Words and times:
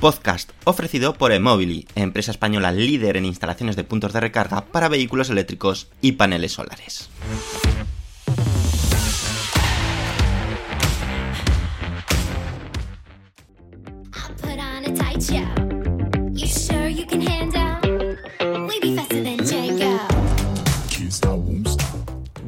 Podcast 0.00 0.52
ofrecido 0.64 1.12
por 1.12 1.30
Emobili, 1.32 1.86
empresa 1.94 2.30
española 2.30 2.72
líder 2.72 3.18
en 3.18 3.26
instalaciones 3.26 3.76
de 3.76 3.84
puntos 3.84 4.14
de 4.14 4.20
recarga 4.20 4.64
para 4.64 4.88
vehículos 4.88 5.28
eléctricos 5.28 5.88
y 6.00 6.12
paneles 6.12 6.52
solares. 6.52 7.10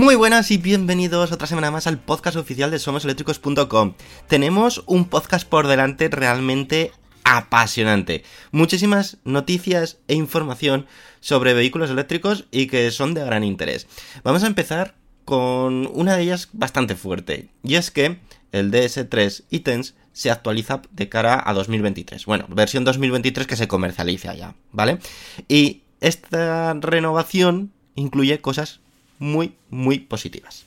Muy 0.00 0.14
buenas 0.14 0.50
y 0.50 0.56
bienvenidos 0.56 1.30
otra 1.30 1.46
semana 1.46 1.70
más 1.70 1.86
al 1.86 1.98
podcast 1.98 2.38
oficial 2.38 2.70
de 2.70 2.78
somoseléctricos.com. 2.78 3.92
Tenemos 4.28 4.82
un 4.86 5.04
podcast 5.04 5.46
por 5.46 5.66
delante 5.66 6.08
realmente 6.08 6.92
apasionante. 7.22 8.24
Muchísimas 8.50 9.18
noticias 9.24 9.98
e 10.08 10.14
información 10.14 10.86
sobre 11.20 11.52
vehículos 11.52 11.90
eléctricos 11.90 12.46
y 12.50 12.66
que 12.66 12.90
son 12.92 13.12
de 13.12 13.26
gran 13.26 13.44
interés. 13.44 13.88
Vamos 14.24 14.42
a 14.42 14.46
empezar 14.46 14.94
con 15.26 15.86
una 15.92 16.16
de 16.16 16.22
ellas 16.22 16.48
bastante 16.54 16.96
fuerte. 16.96 17.50
Y 17.62 17.74
es 17.74 17.90
que 17.90 18.20
el 18.52 18.72
DS3 18.72 19.44
Itens 19.50 19.96
se 20.14 20.30
actualiza 20.30 20.80
de 20.92 21.10
cara 21.10 21.42
a 21.44 21.52
2023. 21.52 22.24
Bueno, 22.24 22.46
versión 22.48 22.84
2023 22.84 23.46
que 23.46 23.56
se 23.56 23.68
comercializa 23.68 24.34
ya, 24.34 24.54
¿vale? 24.72 24.98
Y 25.46 25.82
esta 26.00 26.72
renovación 26.72 27.74
incluye 27.96 28.40
cosas 28.40 28.80
muy, 29.20 29.54
muy 29.68 30.00
positivas. 30.00 30.64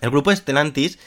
El 0.00 0.10
grupo 0.10 0.34
Stellantis, 0.34 0.98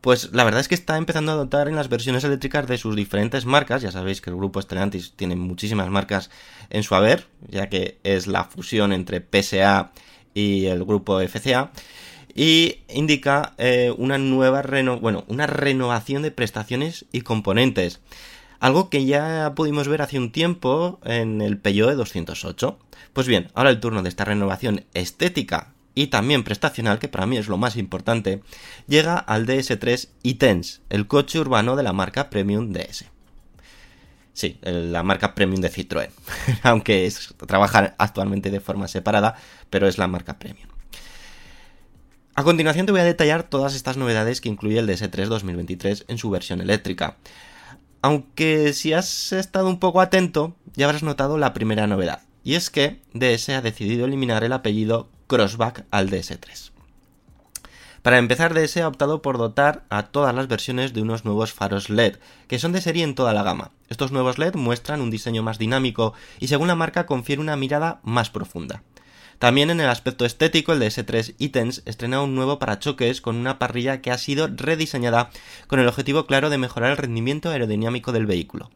pues 0.00 0.30
la 0.32 0.44
verdad 0.44 0.60
es 0.60 0.68
que 0.68 0.74
está 0.74 0.96
empezando 0.96 1.32
a 1.32 1.34
dotar 1.34 1.68
en 1.68 1.76
las 1.76 1.88
versiones 1.88 2.24
eléctricas 2.24 2.66
de 2.66 2.78
sus 2.78 2.96
diferentes 2.96 3.44
marcas. 3.44 3.82
Ya 3.82 3.90
sabéis 3.90 4.20
que 4.20 4.30
el 4.30 4.36
grupo 4.36 4.62
Stellantis 4.62 5.12
tiene 5.16 5.36
muchísimas 5.36 5.90
marcas 5.90 6.30
en 6.70 6.82
su 6.82 6.94
haber, 6.94 7.26
ya 7.48 7.68
que 7.68 7.98
es 8.04 8.26
la 8.26 8.44
fusión 8.44 8.92
entre 8.92 9.20
PSA 9.20 9.92
y 10.32 10.66
el 10.66 10.84
grupo 10.84 11.20
FCA. 11.20 11.72
Y 12.34 12.80
indica 12.88 13.54
eh, 13.58 13.94
una 13.96 14.18
nueva 14.18 14.62
bueno, 15.00 15.24
una 15.28 15.46
renovación 15.46 16.22
de 16.22 16.30
prestaciones 16.30 17.06
y 17.12 17.20
componentes. 17.20 18.00
Algo 18.60 18.90
que 18.90 19.04
ya 19.04 19.52
pudimos 19.54 19.88
ver 19.88 20.02
hace 20.02 20.18
un 20.18 20.32
tiempo 20.32 20.98
en 21.04 21.40
el 21.40 21.58
Peugeot 21.58 21.92
E 21.92 21.94
208. 21.94 22.78
Pues 23.12 23.26
bien, 23.26 23.50
ahora 23.54 23.70
el 23.70 23.80
turno 23.80 24.02
de 24.02 24.08
esta 24.08 24.24
renovación 24.24 24.84
estética 24.94 25.73
y 25.94 26.08
también 26.08 26.44
prestacional, 26.44 26.98
que 26.98 27.08
para 27.08 27.26
mí 27.26 27.36
es 27.36 27.48
lo 27.48 27.56
más 27.56 27.76
importante, 27.76 28.42
llega 28.86 29.16
al 29.16 29.46
DS3 29.46 30.08
e-Tense, 30.24 30.80
el 30.90 31.06
coche 31.06 31.38
urbano 31.38 31.76
de 31.76 31.82
la 31.82 31.92
marca 31.92 32.30
Premium 32.30 32.72
DS. 32.72 33.06
Sí, 34.32 34.58
la 34.62 35.04
marca 35.04 35.34
Premium 35.34 35.60
de 35.60 35.70
Citroën, 35.70 36.10
aunque 36.64 37.06
es, 37.06 37.34
trabaja 37.46 37.94
actualmente 37.98 38.50
de 38.50 38.60
forma 38.60 38.88
separada, 38.88 39.36
pero 39.70 39.86
es 39.86 39.96
la 39.96 40.08
marca 40.08 40.38
Premium. 40.38 40.68
A 42.34 42.42
continuación 42.42 42.84
te 42.84 42.90
voy 42.90 43.00
a 43.00 43.04
detallar 43.04 43.44
todas 43.44 43.76
estas 43.76 43.96
novedades 43.96 44.40
que 44.40 44.48
incluye 44.48 44.80
el 44.80 44.88
DS3 44.88 45.26
2023 45.26 46.06
en 46.08 46.18
su 46.18 46.30
versión 46.30 46.60
eléctrica. 46.60 47.16
Aunque 48.02 48.72
si 48.72 48.92
has 48.92 49.32
estado 49.32 49.68
un 49.68 49.78
poco 49.78 50.00
atento, 50.00 50.56
ya 50.74 50.86
habrás 50.86 51.04
notado 51.04 51.38
la 51.38 51.54
primera 51.54 51.86
novedad, 51.86 52.22
y 52.42 52.54
es 52.56 52.70
que 52.70 53.00
DS 53.12 53.50
ha 53.50 53.62
decidido 53.62 54.04
eliminar 54.04 54.42
el 54.42 54.52
apellido 54.52 55.08
Crossback 55.26 55.86
al 55.90 56.10
DS3. 56.10 56.72
Para 58.02 58.18
empezar, 58.18 58.52
DS 58.52 58.76
ha 58.76 58.88
optado 58.88 59.22
por 59.22 59.38
dotar 59.38 59.84
a 59.88 60.02
todas 60.02 60.34
las 60.34 60.46
versiones 60.46 60.92
de 60.92 61.00
unos 61.00 61.24
nuevos 61.24 61.54
faros 61.54 61.88
LED, 61.88 62.16
que 62.48 62.58
son 62.58 62.72
de 62.72 62.82
serie 62.82 63.02
en 63.02 63.14
toda 63.14 63.32
la 63.32 63.42
gama. 63.42 63.70
Estos 63.88 64.12
nuevos 64.12 64.36
LED 64.36 64.56
muestran 64.56 65.00
un 65.00 65.10
diseño 65.10 65.42
más 65.42 65.58
dinámico 65.58 66.12
y 66.38 66.48
según 66.48 66.68
la 66.68 66.74
marca 66.74 67.06
confiere 67.06 67.40
una 67.40 67.56
mirada 67.56 68.00
más 68.02 68.28
profunda. 68.28 68.82
También 69.38 69.70
en 69.70 69.80
el 69.80 69.88
aspecto 69.88 70.26
estético, 70.26 70.74
el 70.74 70.82
DS3 70.82 71.36
Itens 71.38 71.82
estrena 71.86 72.20
un 72.20 72.34
nuevo 72.34 72.58
parachoques 72.58 73.22
con 73.22 73.36
una 73.36 73.58
parrilla 73.58 74.02
que 74.02 74.10
ha 74.10 74.18
sido 74.18 74.48
rediseñada 74.48 75.30
con 75.66 75.80
el 75.80 75.88
objetivo 75.88 76.26
claro 76.26 76.50
de 76.50 76.58
mejorar 76.58 76.90
el 76.90 76.98
rendimiento 76.98 77.48
aerodinámico 77.48 78.12
del 78.12 78.26
vehículo. 78.26 78.70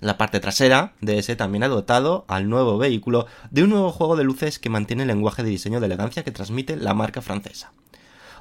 La 0.00 0.18
parte 0.18 0.40
trasera, 0.40 0.92
DS 1.00 1.36
también 1.36 1.64
ha 1.64 1.68
dotado 1.68 2.26
al 2.28 2.50
nuevo 2.50 2.76
vehículo 2.76 3.26
de 3.50 3.62
un 3.62 3.70
nuevo 3.70 3.92
juego 3.92 4.16
de 4.16 4.24
luces 4.24 4.58
que 4.58 4.68
mantiene 4.68 5.04
el 5.04 5.08
lenguaje 5.08 5.42
de 5.42 5.50
diseño 5.50 5.80
de 5.80 5.86
elegancia 5.86 6.22
que 6.22 6.32
transmite 6.32 6.76
la 6.76 6.92
marca 6.92 7.22
francesa. 7.22 7.72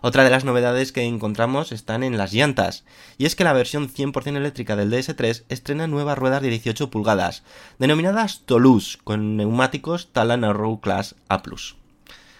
Otra 0.01 0.23
de 0.23 0.29
las 0.29 0.43
novedades 0.43 0.91
que 0.91 1.03
encontramos 1.03 1.71
están 1.71 2.03
en 2.03 2.17
las 2.17 2.33
llantas, 2.33 2.83
y 3.17 3.25
es 3.25 3.35
que 3.35 3.43
la 3.43 3.53
versión 3.53 3.89
100% 3.89 4.35
eléctrica 4.35 4.75
del 4.75 4.91
DS3 4.91 5.45
estrena 5.49 5.87
nuevas 5.87 6.17
ruedas 6.17 6.41
de 6.41 6.49
18 6.49 6.91
pulgadas, 6.91 7.43
denominadas 7.79 8.41
Toulouse, 8.45 8.99
con 9.03 9.37
neumáticos 9.37 10.11
Talan 10.11 10.43
Arrow 10.43 10.79
Class 10.81 11.15
A+. 11.29 11.41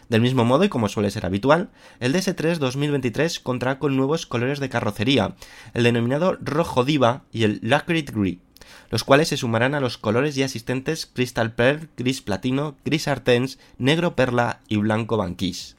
Del 0.10 0.22
mismo 0.22 0.46
modo 0.46 0.64
y 0.64 0.70
como 0.70 0.90
suele 0.90 1.10
ser 1.10 1.26
habitual, 1.26 1.70
el 2.00 2.14
DS3 2.14 2.58
2023 2.58 3.40
contará 3.40 3.80
con 3.80 3.98
nuevos 3.98 4.28
colores 4.28 4.60
de 4.60 4.70
carrocería, 4.70 5.36
el 5.74 5.84
denominado 5.84 6.38
rojo 6.42 6.86
diva 6.86 7.24
y 7.32 7.46
el 7.46 7.60
Lacquered 7.64 8.12
Grey, 8.14 8.42
los 8.90 9.04
cuales 9.04 9.30
se 9.30 9.38
sumarán 9.38 9.76
a 9.76 9.80
los 9.80 9.98
colores 9.98 10.36
ya 10.36 10.46
existentes 10.46 11.06
Crystal 11.06 11.54
Pearl, 11.54 11.90
gris 11.98 12.22
platino, 12.22 12.76
gris 12.86 13.08
artens, 13.08 13.60
negro 13.78 14.16
perla 14.16 14.62
y 14.68 14.78
blanco 14.78 15.18
banquís. 15.18 15.76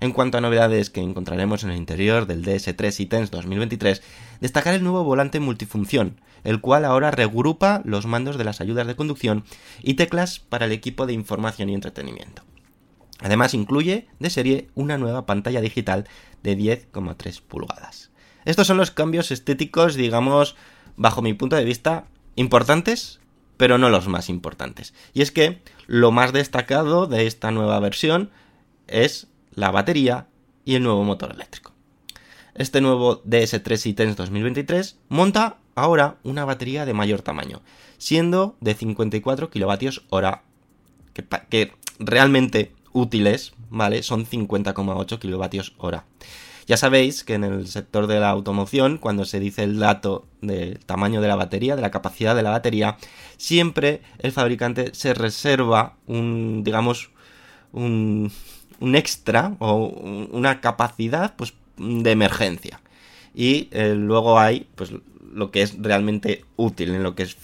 En 0.00 0.12
cuanto 0.12 0.38
a 0.38 0.40
novedades 0.40 0.90
que 0.90 1.00
encontraremos 1.00 1.64
en 1.64 1.70
el 1.70 1.76
interior 1.76 2.26
del 2.26 2.44
DS3 2.44 3.00
e-Tense 3.00 3.30
2023, 3.30 4.02
destacar 4.40 4.74
el 4.74 4.82
nuevo 4.82 5.04
volante 5.04 5.40
multifunción, 5.40 6.20
el 6.42 6.60
cual 6.60 6.84
ahora 6.84 7.10
regrupa 7.10 7.80
los 7.84 8.06
mandos 8.06 8.36
de 8.36 8.44
las 8.44 8.60
ayudas 8.60 8.86
de 8.86 8.96
conducción 8.96 9.44
y 9.82 9.94
teclas 9.94 10.40
para 10.40 10.66
el 10.66 10.72
equipo 10.72 11.06
de 11.06 11.14
información 11.14 11.70
y 11.70 11.74
entretenimiento. 11.74 12.42
Además 13.20 13.54
incluye 13.54 14.08
de 14.18 14.30
serie 14.30 14.68
una 14.74 14.98
nueva 14.98 15.24
pantalla 15.24 15.60
digital 15.60 16.06
de 16.42 16.58
10,3 16.58 17.40
pulgadas. 17.40 18.10
Estos 18.44 18.66
son 18.66 18.76
los 18.76 18.90
cambios 18.90 19.30
estéticos, 19.30 19.94
digamos, 19.94 20.56
bajo 20.96 21.22
mi 21.22 21.32
punto 21.32 21.56
de 21.56 21.64
vista, 21.64 22.04
importantes, 22.36 23.20
pero 23.56 23.78
no 23.78 23.88
los 23.90 24.08
más 24.08 24.28
importantes. 24.28 24.94
Y 25.12 25.22
es 25.22 25.30
que 25.30 25.62
lo 25.86 26.10
más 26.10 26.32
destacado 26.32 27.06
de 27.06 27.26
esta 27.26 27.50
nueva 27.50 27.78
versión 27.80 28.30
es 28.86 29.28
la 29.54 29.70
batería 29.70 30.26
y 30.64 30.74
el 30.74 30.82
nuevo 30.82 31.04
motor 31.04 31.32
eléctrico. 31.32 31.72
Este 32.54 32.80
nuevo 32.80 33.22
DS3 33.24 33.90
e-Tense 33.90 34.14
2023 34.14 34.98
monta 35.08 35.58
ahora 35.74 36.18
una 36.22 36.44
batería 36.44 36.86
de 36.86 36.94
mayor 36.94 37.22
tamaño, 37.22 37.62
siendo 37.98 38.56
de 38.60 38.74
54 38.74 39.50
kWh, 39.50 40.28
que, 41.12 41.24
que 41.50 41.72
realmente 41.98 42.72
útiles, 42.92 43.54
¿vale? 43.70 44.02
Son 44.02 44.24
50,8 44.24 45.18
kWh. 45.18 45.98
Ya 46.66 46.76
sabéis 46.76 47.24
que 47.24 47.34
en 47.34 47.44
el 47.44 47.66
sector 47.68 48.06
de 48.06 48.20
la 48.20 48.30
automoción, 48.30 48.98
cuando 48.98 49.24
se 49.24 49.38
dice 49.38 49.64
el 49.64 49.78
dato 49.78 50.26
del 50.40 50.78
tamaño 50.78 51.20
de 51.20 51.28
la 51.28 51.36
batería, 51.36 51.76
de 51.76 51.82
la 51.82 51.90
capacidad 51.90 52.34
de 52.34 52.42
la 52.42 52.50
batería, 52.50 52.96
siempre 53.36 54.00
el 54.18 54.32
fabricante 54.32 54.94
se 54.94 55.12
reserva 55.12 55.96
un, 56.06 56.64
digamos, 56.64 57.10
un, 57.72 58.32
extra 58.94 59.56
o 59.58 59.86
una 59.86 60.60
capacidad 60.60 61.34
pues, 61.36 61.54
de 61.76 62.10
emergencia. 62.10 62.80
Y 63.34 63.68
eh, 63.72 63.94
luego 63.94 64.38
hay 64.38 64.66
pues, 64.74 64.92
lo 65.34 65.50
que 65.50 65.62
es 65.62 65.76
realmente 65.78 66.44
útil, 66.56 66.94
en 66.94 67.02
lo 67.02 67.14
que 67.14 67.24
es 67.24 67.36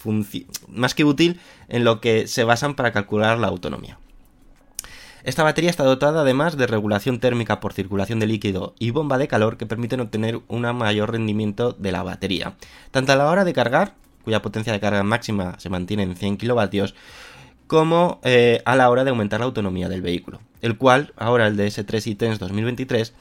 más 0.67 0.95
que 0.95 1.03
útil, 1.03 1.39
en 1.67 1.83
lo 1.83 2.01
que 2.01 2.27
se 2.27 2.43
basan 2.43 2.75
para 2.75 2.91
calcular 2.91 3.37
la 3.37 3.47
autonomía. 3.47 3.99
Esta 5.23 5.43
batería 5.43 5.69
está 5.69 5.83
dotada 5.83 6.21
además 6.21 6.57
de 6.57 6.67
regulación 6.67 7.19
térmica 7.19 7.59
por 7.59 7.73
circulación 7.73 8.19
de 8.19 8.27
líquido 8.27 8.73
y 8.79 8.89
bomba 8.89 9.17
de 9.17 9.27
calor 9.27 9.57
que 9.57 9.65
permiten 9.65 9.99
obtener 9.99 10.39
un 10.47 10.61
mayor 10.61 11.11
rendimiento 11.11 11.73
de 11.73 11.91
la 11.91 12.01
batería, 12.01 12.55
tanto 12.89 13.11
a 13.11 13.15
la 13.15 13.29
hora 13.29 13.45
de 13.45 13.53
cargar, 13.53 13.93
cuya 14.23 14.41
potencia 14.41 14.73
de 14.73 14.79
carga 14.79 15.03
máxima 15.03 15.59
se 15.59 15.69
mantiene 15.69 16.03
en 16.03 16.15
100 16.15 16.37
kilovatios, 16.37 16.95
como 17.67 18.19
eh, 18.23 18.61
a 18.65 18.75
la 18.75 18.89
hora 18.89 19.03
de 19.03 19.11
aumentar 19.11 19.39
la 19.39 19.45
autonomía 19.45 19.89
del 19.89 20.01
vehículo, 20.01 20.41
el 20.61 20.77
cual 20.77 21.13
ahora 21.15 21.47
el 21.47 21.57
DS3 21.57 22.11
e-Tense 22.11 22.39
2023 22.39 23.13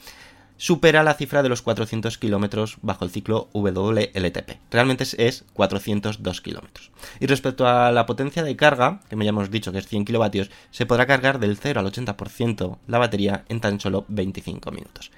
supera 0.61 1.03
la 1.03 1.15
cifra 1.15 1.43
de 1.43 1.49
los 1.49 1.63
400 1.63 2.19
kilómetros 2.19 2.77
bajo 2.83 3.07
el 3.07 3.11
ciclo 3.11 3.49
WLTP. 3.55 4.59
Realmente 4.71 5.07
es 5.17 5.47
402 5.55 6.41
kilómetros. 6.43 6.91
Y 7.19 7.27
respecto 7.27 7.67
a 7.67 7.91
la 7.93 8.05
potencia 8.05 8.43
de 8.43 8.57
carga, 8.57 9.01
que 9.09 9.17
ya 9.17 9.31
hemos 9.31 9.51
dicho 9.51 9.73
que 9.73 9.79
es 9.79 9.89
100 9.89 10.05
kilovatios, 10.05 10.51
se 10.71 10.85
podrá 10.85 11.07
cargar 11.07 11.39
del 11.39 11.57
0 11.57 11.81
al 11.81 11.91
80% 11.91 12.77
la 12.87 12.99
batería 12.99 13.47
en 13.49 13.61
tan 13.61 13.81
solo 13.81 14.05
25 14.09 14.71
minutos. 14.71 15.11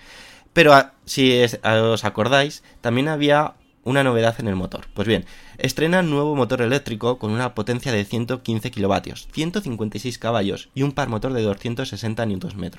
Pero 0.52 0.74
ah, 0.74 0.92
si 1.06 1.42
os 1.42 2.04
acordáis, 2.04 2.62
también 2.80 3.08
había 3.08 3.54
una 3.82 4.04
novedad 4.04 4.36
en 4.38 4.46
el 4.46 4.54
motor. 4.54 4.86
Pues 4.94 5.08
bien, 5.08 5.24
estrena 5.58 6.02
nuevo 6.02 6.36
motor 6.36 6.62
eléctrico 6.62 7.18
con 7.18 7.32
una 7.32 7.56
potencia 7.56 7.90
de 7.90 8.04
115 8.04 8.70
kilovatios, 8.70 9.26
156 9.32 10.18
caballos 10.18 10.68
y 10.72 10.84
un 10.84 10.92
par 10.92 11.08
motor 11.08 11.32
de 11.32 11.42
260 11.42 12.26
Nm, 12.26 12.70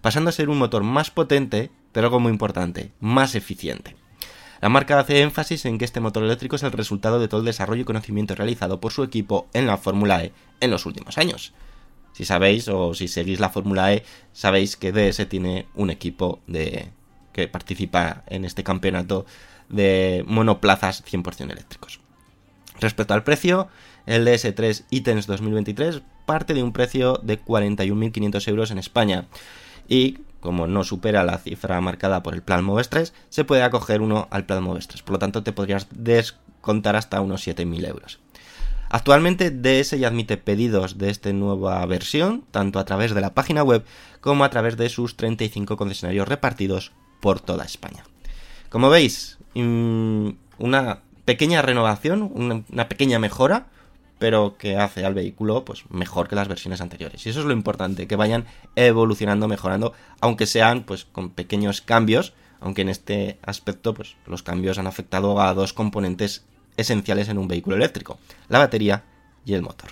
pasando 0.00 0.30
a 0.30 0.32
ser 0.32 0.48
un 0.48 0.58
motor 0.58 0.84
más 0.84 1.10
potente, 1.10 1.72
pero 1.94 2.08
algo 2.08 2.20
muy 2.20 2.32
importante, 2.32 2.90
más 3.00 3.36
eficiente. 3.36 3.96
La 4.60 4.68
marca 4.68 4.98
hace 4.98 5.22
énfasis 5.22 5.64
en 5.64 5.78
que 5.78 5.84
este 5.84 6.00
motor 6.00 6.24
eléctrico 6.24 6.56
es 6.56 6.62
el 6.64 6.72
resultado 6.72 7.20
de 7.20 7.28
todo 7.28 7.40
el 7.40 7.46
desarrollo 7.46 7.82
y 7.82 7.84
conocimiento 7.84 8.34
realizado 8.34 8.80
por 8.80 8.92
su 8.92 9.04
equipo 9.04 9.46
en 9.54 9.66
la 9.66 9.78
Fórmula 9.78 10.24
E 10.24 10.32
en 10.60 10.70
los 10.70 10.86
últimos 10.86 11.18
años. 11.18 11.54
Si 12.12 12.24
sabéis 12.24 12.68
o 12.68 12.94
si 12.94 13.06
seguís 13.06 13.40
la 13.40 13.48
Fórmula 13.48 13.92
E, 13.94 14.04
sabéis 14.32 14.76
que 14.76 14.90
DS 14.92 15.28
tiene 15.28 15.66
un 15.74 15.90
equipo 15.90 16.40
de 16.46 16.90
que 17.32 17.46
participa 17.46 18.24
en 18.26 18.44
este 18.44 18.64
campeonato 18.64 19.24
de 19.68 20.24
monoplazas 20.26 21.04
100% 21.04 21.52
eléctricos. 21.52 22.00
Respecto 22.80 23.14
al 23.14 23.22
precio, 23.22 23.68
el 24.06 24.26
DS3 24.26 24.84
e-Tense 24.90 25.30
2023 25.30 26.02
parte 26.26 26.54
de 26.54 26.62
un 26.62 26.72
precio 26.72 27.20
de 27.22 27.40
41.500 27.40 28.48
euros 28.48 28.70
en 28.72 28.78
España 28.78 29.26
y 29.88 30.18
como 30.44 30.66
no 30.66 30.84
supera 30.84 31.24
la 31.24 31.38
cifra 31.38 31.80
marcada 31.80 32.22
por 32.22 32.34
el 32.34 32.42
plan 32.42 32.62
Moves 32.62 32.90
3, 32.90 33.14
se 33.30 33.44
puede 33.44 33.62
acoger 33.62 34.02
uno 34.02 34.28
al 34.30 34.44
plan 34.44 34.62
Moves 34.62 34.86
3, 34.86 35.02
por 35.02 35.14
lo 35.14 35.18
tanto 35.18 35.42
te 35.42 35.52
podrías 35.52 35.88
descontar 35.90 36.96
hasta 36.96 37.22
unos 37.22 37.46
7.000 37.46 37.88
euros. 37.88 38.20
Actualmente 38.90 39.50
DS 39.50 39.98
ya 39.98 40.08
admite 40.08 40.36
pedidos 40.36 40.98
de 40.98 41.08
esta 41.08 41.32
nueva 41.32 41.84
versión, 41.86 42.44
tanto 42.50 42.78
a 42.78 42.84
través 42.84 43.14
de 43.14 43.22
la 43.22 43.32
página 43.32 43.62
web 43.64 43.84
como 44.20 44.44
a 44.44 44.50
través 44.50 44.76
de 44.76 44.90
sus 44.90 45.16
35 45.16 45.78
concesionarios 45.78 46.28
repartidos 46.28 46.92
por 47.20 47.40
toda 47.40 47.64
España. 47.64 48.04
Como 48.68 48.90
veis, 48.90 49.38
una 49.54 51.00
pequeña 51.24 51.62
renovación, 51.62 52.30
una, 52.70 52.88
pequeña 52.88 53.18
mejora, 53.18 53.68
pero 54.18 54.56
que 54.56 54.76
hace 54.76 55.04
al 55.04 55.14
vehículo 55.14 55.64
pues 55.64 55.84
mejor 55.90 56.28
que 56.28 56.36
las 56.36 56.48
versiones 56.48 56.80
anteriores. 56.80 57.26
Y 57.26 57.30
eso 57.30 57.40
es 57.40 57.46
lo 57.46 57.52
importante, 57.52 58.06
que 58.06 58.16
vayan 58.16 58.46
evolucionando, 58.76 59.48
mejorando, 59.48 59.92
aunque 60.20 60.46
sean 60.46 60.84
pues 60.84 61.04
con 61.04 61.30
pequeños 61.30 61.80
cambios, 61.80 62.32
aunque 62.60 62.82
en 62.82 62.88
este 62.88 63.38
aspecto 63.42 63.94
pues 63.94 64.16
los 64.26 64.42
cambios 64.42 64.78
han 64.78 64.86
afectado 64.86 65.40
a 65.40 65.52
dos 65.54 65.72
componentes 65.72 66.44
esenciales 66.76 67.28
en 67.28 67.38
un 67.38 67.48
vehículo 67.48 67.76
eléctrico, 67.76 68.18
la 68.48 68.58
batería 68.58 69.04
y 69.44 69.54
el 69.54 69.62
motor. 69.62 69.90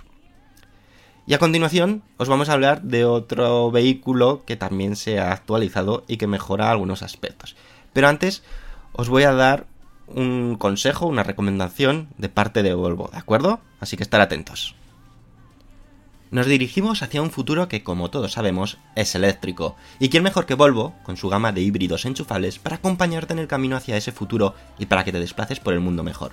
Y 1.26 1.34
a 1.34 1.38
continuación 1.38 2.02
os 2.16 2.28
vamos 2.28 2.48
a 2.48 2.54
hablar 2.54 2.82
de 2.82 3.04
otro 3.04 3.70
vehículo 3.70 4.44
que 4.44 4.56
también 4.56 4.96
se 4.96 5.20
ha 5.20 5.32
actualizado 5.32 6.04
y 6.08 6.16
que 6.16 6.26
mejora 6.26 6.70
algunos 6.70 7.02
aspectos. 7.02 7.54
Pero 7.92 8.08
antes 8.08 8.42
os 8.92 9.08
voy 9.08 9.22
a 9.22 9.32
dar 9.32 9.66
un 10.06 10.56
consejo, 10.56 11.06
una 11.06 11.22
recomendación 11.22 12.08
de 12.18 12.28
parte 12.28 12.62
de 12.62 12.74
Volvo, 12.74 13.10
¿de 13.12 13.18
acuerdo? 13.18 13.60
Así 13.80 13.96
que 13.96 14.02
estar 14.02 14.20
atentos. 14.20 14.74
Nos 16.30 16.46
dirigimos 16.46 17.02
hacia 17.02 17.20
un 17.20 17.30
futuro 17.30 17.68
que, 17.68 17.82
como 17.82 18.10
todos 18.10 18.32
sabemos, 18.32 18.78
es 18.96 19.14
eléctrico. 19.14 19.76
¿Y 19.98 20.08
quién 20.08 20.22
mejor 20.22 20.46
que 20.46 20.54
Volvo, 20.54 20.94
con 21.02 21.18
su 21.18 21.28
gama 21.28 21.52
de 21.52 21.60
híbridos 21.60 22.06
enchufables, 22.06 22.58
para 22.58 22.76
acompañarte 22.76 23.34
en 23.34 23.38
el 23.38 23.48
camino 23.48 23.76
hacia 23.76 23.98
ese 23.98 24.12
futuro 24.12 24.54
y 24.78 24.86
para 24.86 25.04
que 25.04 25.12
te 25.12 25.20
desplaces 25.20 25.60
por 25.60 25.74
el 25.74 25.80
mundo 25.80 26.02
mejor? 26.02 26.32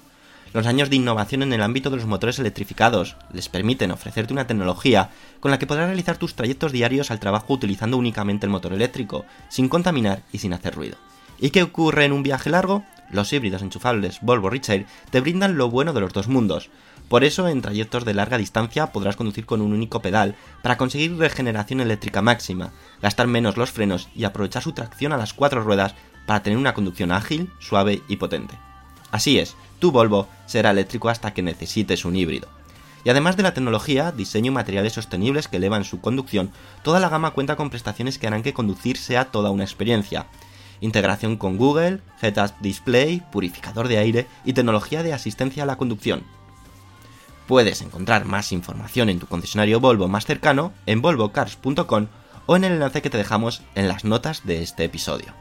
Los 0.53 0.65
años 0.65 0.89
de 0.89 0.95
innovación 0.95 1.43
en 1.43 1.53
el 1.53 1.61
ámbito 1.61 1.89
de 1.89 1.97
los 1.97 2.05
motores 2.05 2.39
electrificados 2.39 3.17
les 3.33 3.49
permiten 3.49 3.91
ofrecerte 3.91 4.33
una 4.33 4.47
tecnología 4.47 5.09
con 5.41 5.51
la 5.51 5.59
que 5.59 5.67
podrás 5.67 5.87
realizar 5.87 6.17
tus 6.17 6.33
trayectos 6.33 6.71
diarios 6.71 7.11
al 7.11 7.19
trabajo 7.19 7.53
utilizando 7.53 7.97
únicamente 7.97 8.45
el 8.45 8.51
motor 8.51 8.73
eléctrico, 8.73 9.25
sin 9.49 9.69
contaminar 9.69 10.23
y 10.31 10.39
sin 10.39 10.53
hacer 10.53 10.73
ruido. 10.73 10.97
¿Y 11.39 11.51
qué 11.51 11.61
ocurre 11.61 12.05
en 12.05 12.13
un 12.13 12.23
viaje 12.23 12.49
largo? 12.49 12.83
Los 13.11 13.33
híbridos 13.33 13.61
enchufables 13.61 14.19
Volvo 14.21 14.49
Recharge 14.49 14.85
te 15.09 15.21
brindan 15.21 15.57
lo 15.57 15.69
bueno 15.69 15.93
de 15.93 16.01
los 16.01 16.13
dos 16.13 16.27
mundos. 16.27 16.69
Por 17.07 17.23
eso, 17.23 17.47
en 17.47 17.61
trayectos 17.61 18.05
de 18.05 18.13
larga 18.13 18.37
distancia 18.37 18.91
podrás 18.91 19.15
conducir 19.15 19.45
con 19.45 19.61
un 19.61 19.73
único 19.73 20.01
pedal 20.01 20.35
para 20.61 20.77
conseguir 20.77 21.17
regeneración 21.17 21.81
eléctrica 21.81 22.21
máxima, 22.21 22.71
gastar 23.01 23.25
menos 23.25 23.57
los 23.57 23.71
frenos 23.71 24.09
y 24.15 24.25
aprovechar 24.25 24.61
su 24.61 24.73
tracción 24.73 25.11
a 25.11 25.17
las 25.17 25.33
cuatro 25.33 25.63
ruedas 25.63 25.95
para 26.27 26.43
tener 26.43 26.59
una 26.59 26.75
conducción 26.75 27.11
ágil, 27.11 27.49
suave 27.59 28.03
y 28.07 28.17
potente. 28.17 28.59
Así 29.09 29.39
es, 29.39 29.55
tu 29.79 29.91
Volvo 29.91 30.27
será 30.45 30.69
eléctrico 30.69 31.09
hasta 31.09 31.33
que 31.33 31.41
necesites 31.41 32.05
un 32.05 32.15
híbrido. 32.15 32.47
Y 33.03 33.09
además 33.09 33.37
de 33.37 33.43
la 33.43 33.53
tecnología, 33.53 34.11
diseño 34.11 34.51
y 34.51 34.55
materiales 34.55 34.93
sostenibles 34.93 35.47
que 35.47 35.57
elevan 35.57 35.85
su 35.85 36.01
conducción, 36.01 36.51
toda 36.83 36.99
la 36.99 37.09
gama 37.09 37.31
cuenta 37.31 37.55
con 37.55 37.71
prestaciones 37.71 38.19
que 38.19 38.27
harán 38.27 38.43
que 38.43 38.53
conducir 38.53 38.97
sea 38.97 39.31
toda 39.31 39.49
una 39.49 39.63
experiencia 39.63 40.27
integración 40.81 41.37
con 41.37 41.57
Google, 41.57 42.01
Head-Up 42.21 42.53
Display, 42.59 43.21
purificador 43.31 43.87
de 43.87 43.97
aire 43.97 44.27
y 44.45 44.53
tecnología 44.53 45.03
de 45.03 45.13
asistencia 45.13 45.63
a 45.63 45.65
la 45.65 45.77
conducción. 45.77 46.23
Puedes 47.47 47.81
encontrar 47.81 48.25
más 48.25 48.51
información 48.51 49.09
en 49.09 49.19
tu 49.19 49.25
concesionario 49.25 49.79
Volvo 49.79 50.07
más 50.07 50.25
cercano 50.25 50.71
en 50.85 51.01
volvocars.com 51.01 52.07
o 52.45 52.55
en 52.55 52.63
el 52.63 52.73
enlace 52.73 53.01
que 53.01 53.09
te 53.09 53.17
dejamos 53.17 53.63
en 53.75 53.87
las 53.87 54.05
notas 54.05 54.45
de 54.45 54.61
este 54.61 54.83
episodio. 54.83 55.33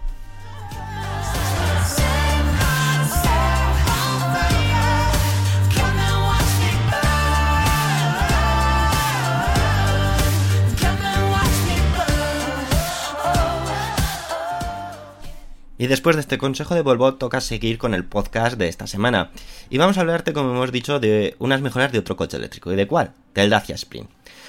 Y 15.79 15.87
después 15.87 16.17
de 16.17 16.21
este 16.21 16.39
consejo 16.39 16.75
de 16.75 16.83
Volvo, 16.83 17.15
toca 17.15 17.41
seguir 17.41 17.79
con 17.79 17.95
el 17.95 18.05
podcast 18.05 18.59
de 18.59 18.69
esta 18.69 18.89
semana. 18.89 19.31
Y 19.71 19.79
vamos 19.79 19.97
a 19.97 20.01
hablarte, 20.01 20.33
como 20.33 20.51
hemos 20.51 20.73
dicho, 20.73 20.99
de 20.99 21.37
unas 21.39 21.61
mejoras 21.61 21.93
de 21.93 22.01
otro 22.01 22.17
coche 22.17 22.37
eléctrico. 22.37 22.73
¿Y 22.73 22.77
de 22.77 22.89
cuál? 22.89 23.13
Del 23.33 23.51
Dacia 23.51 23.77
Spring. 23.77 24.07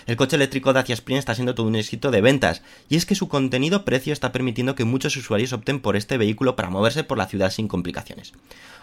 El 0.07 0.15
coche 0.15 0.37
eléctrico 0.37 0.73
Dacia 0.73 0.95
Spring 0.95 1.19
está 1.19 1.35
siendo 1.35 1.53
todo 1.53 1.67
un 1.67 1.75
éxito 1.75 2.09
de 2.09 2.21
ventas, 2.21 2.63
y 2.89 2.95
es 2.95 3.05
que 3.05 3.13
su 3.13 3.27
contenido-precio 3.27 4.11
está 4.11 4.31
permitiendo 4.31 4.73
que 4.73 4.85
muchos 4.85 5.15
usuarios 5.15 5.53
opten 5.53 5.81
por 5.81 5.95
este 5.95 6.17
vehículo 6.17 6.55
para 6.55 6.71
moverse 6.71 7.03
por 7.03 7.19
la 7.19 7.27
ciudad 7.27 7.51
sin 7.51 7.67
complicaciones. 7.67 8.33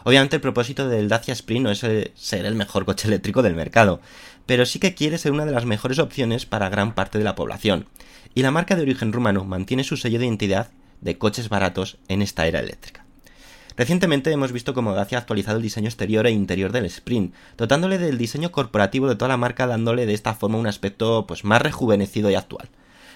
Obviamente 0.05 0.37
el 0.37 0.43
propósito 0.43 0.88
del 0.88 1.09
Dacia 1.09 1.33
Spring 1.33 1.65
no 1.65 1.73
es 1.73 1.81
ser 1.81 2.47
el 2.47 2.55
mejor 2.55 2.85
coche 2.85 3.09
eléctrico 3.09 3.43
del 3.43 3.57
mercado, 3.57 4.00
pero 4.45 4.67
sí 4.67 4.79
que 4.79 4.95
quiere 4.95 5.19
ser 5.19 5.33
una 5.33 5.47
de 5.47 5.50
las 5.50 5.65
mejores 5.65 5.99
opciones 5.99 6.47
para 6.47 6.69
gran 6.69 6.95
parte 6.95 7.19
de 7.19 7.25
la 7.25 7.35
población, 7.35 7.87
y 8.37 8.43
la 8.43 8.53
marca 8.53 8.76
de 8.76 8.83
origen 8.83 9.12
rumano 9.12 9.45
mantiene 9.45 9.83
su 9.83 9.97
sello 9.97 10.21
de 10.21 10.26
identidad 10.26 10.71
de 11.00 11.19
coches 11.19 11.49
baratos 11.49 11.99
en 12.09 12.23
esta 12.23 12.47
era 12.47 12.61
eléctrica. 12.61 13.07
Recientemente 13.76 14.33
hemos 14.33 14.53
visto 14.53 14.73
cómo 14.73 14.95
Dacia 14.95 15.19
ha 15.19 15.21
actualizado 15.21 15.59
el 15.59 15.62
diseño 15.62 15.88
exterior 15.88 16.26
e 16.26 16.31
interior 16.31 16.73
del 16.73 16.87
Sprint, 16.87 17.35
dotándole 17.59 17.99
del 17.99 18.17
diseño 18.17 18.50
corporativo 18.50 19.07
de 19.07 19.17
toda 19.17 19.29
la 19.29 19.37
marca 19.37 19.67
dándole 19.67 20.07
de 20.07 20.15
esta 20.15 20.35
forma 20.35 20.57
un 20.57 20.67
aspecto 20.67 21.26
pues 21.26 21.45
más 21.45 21.61
rejuvenecido 21.61 22.31
y 22.31 22.37
actual. 22.37 22.71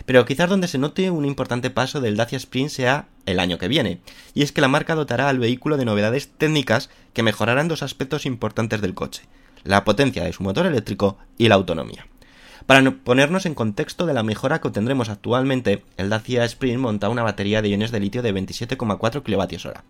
Pero 0.04 0.26
quizás 0.26 0.50
donde 0.50 0.68
se 0.68 0.78
note 0.78 1.10
un 1.10 1.24
importante 1.24 1.70
paso 1.70 2.00
del 2.00 2.16
Dacia 2.16 2.36
Sprint 2.36 2.70
sea 2.70 3.08
el 3.24 3.40
año 3.40 3.56
que 3.56 3.68
viene, 3.68 4.00
y 4.34 4.42
es 4.42 4.52
que 4.52 4.60
la 4.60 4.68
marca 4.68 4.94
dotará 4.94 5.30
al 5.30 5.38
vehículo 5.38 5.78
de 5.78 5.86
novedades 5.86 6.28
técnicas 6.28 6.90
que 7.14 7.22
mejorarán 7.22 7.68
dos 7.68 7.82
aspectos 7.82 8.26
importantes 8.26 8.82
del 8.82 8.94
coche, 8.94 9.22
la 9.64 9.84
potencia 9.84 10.24
de 10.24 10.32
su 10.32 10.42
motor 10.42 10.66
eléctrico 10.66 11.16
y 11.38 11.48
la 11.48 11.54
autonomía. 11.54 12.06
Para 12.70 12.82
no- 12.82 12.98
ponernos 12.98 13.46
en 13.46 13.56
contexto 13.56 14.06
de 14.06 14.14
la 14.14 14.22
mejora 14.22 14.60
que 14.60 14.68
obtendremos 14.68 15.08
actualmente, 15.08 15.82
el 15.96 16.08
Dacia 16.08 16.44
Sprint 16.44 16.78
monta 16.78 17.08
una 17.08 17.24
batería 17.24 17.62
de 17.62 17.68
iones 17.68 17.90
de 17.90 17.98
litio 17.98 18.22
de 18.22 18.32
27,4 18.32 19.24
kWh, 19.24 19.80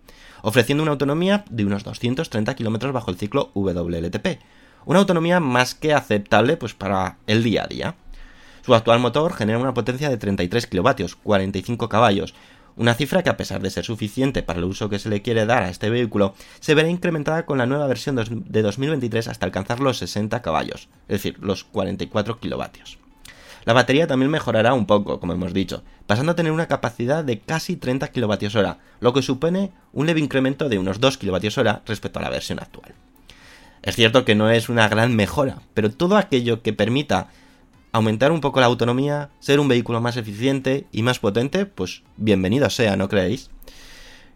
ofreciendo 0.40 0.80
una 0.82 0.92
autonomía 0.92 1.44
de 1.50 1.66
unos 1.66 1.84
230 1.84 2.54
km 2.54 2.90
bajo 2.90 3.10
el 3.10 3.18
ciclo 3.18 3.50
WLTP, 3.52 4.38
una 4.86 4.98
autonomía 4.98 5.40
más 5.40 5.74
que 5.74 5.92
aceptable 5.92 6.56
pues, 6.56 6.72
para 6.72 7.18
el 7.26 7.42
día 7.42 7.64
a 7.64 7.66
día. 7.66 7.96
Su 8.64 8.74
actual 8.74 8.98
motor 8.98 9.34
genera 9.34 9.58
una 9.58 9.74
potencia 9.74 10.08
de 10.08 10.16
33 10.16 10.66
kilovatios, 10.66 11.16
45 11.16 11.90
caballos, 11.90 12.32
una 12.80 12.94
cifra 12.94 13.22
que 13.22 13.28
a 13.28 13.36
pesar 13.36 13.60
de 13.60 13.68
ser 13.68 13.84
suficiente 13.84 14.42
para 14.42 14.58
el 14.58 14.64
uso 14.64 14.88
que 14.88 14.98
se 14.98 15.10
le 15.10 15.20
quiere 15.20 15.44
dar 15.44 15.62
a 15.62 15.68
este 15.68 15.90
vehículo, 15.90 16.34
se 16.60 16.74
verá 16.74 16.88
incrementada 16.88 17.44
con 17.44 17.58
la 17.58 17.66
nueva 17.66 17.86
versión 17.86 18.16
de 18.16 18.62
2023 18.62 19.28
hasta 19.28 19.44
alcanzar 19.44 19.80
los 19.80 19.98
60 19.98 20.40
caballos, 20.40 20.88
es 21.06 21.22
decir, 21.22 21.36
los 21.40 21.64
44 21.64 22.40
kilovatios. 22.40 22.96
La 23.66 23.74
batería 23.74 24.06
también 24.06 24.30
mejorará 24.30 24.72
un 24.72 24.86
poco, 24.86 25.20
como 25.20 25.34
hemos 25.34 25.52
dicho, 25.52 25.82
pasando 26.06 26.32
a 26.32 26.34
tener 26.34 26.52
una 26.52 26.68
capacidad 26.68 27.22
de 27.22 27.40
casi 27.40 27.76
30 27.76 28.08
kWh, 28.08 28.76
lo 29.00 29.12
que 29.12 29.20
supone 29.20 29.72
un 29.92 30.06
leve 30.06 30.20
incremento 30.20 30.70
de 30.70 30.78
unos 30.78 31.00
2 31.00 31.18
kWh 31.18 31.82
respecto 31.84 32.18
a 32.18 32.22
la 32.22 32.30
versión 32.30 32.60
actual. 32.60 32.94
Es 33.82 33.94
cierto 33.94 34.24
que 34.24 34.34
no 34.34 34.48
es 34.48 34.70
una 34.70 34.88
gran 34.88 35.14
mejora, 35.14 35.60
pero 35.74 35.90
todo 35.90 36.16
aquello 36.16 36.62
que 36.62 36.72
permita 36.72 37.28
aumentar 37.92 38.32
un 38.32 38.40
poco 38.40 38.60
la 38.60 38.66
autonomía, 38.66 39.30
ser 39.40 39.60
un 39.60 39.68
vehículo 39.68 40.00
más 40.00 40.16
eficiente 40.16 40.86
y 40.92 41.02
más 41.02 41.18
potente, 41.18 41.66
pues 41.66 42.02
bienvenido 42.16 42.70
sea, 42.70 42.96
¿no 42.96 43.08
creéis? 43.08 43.50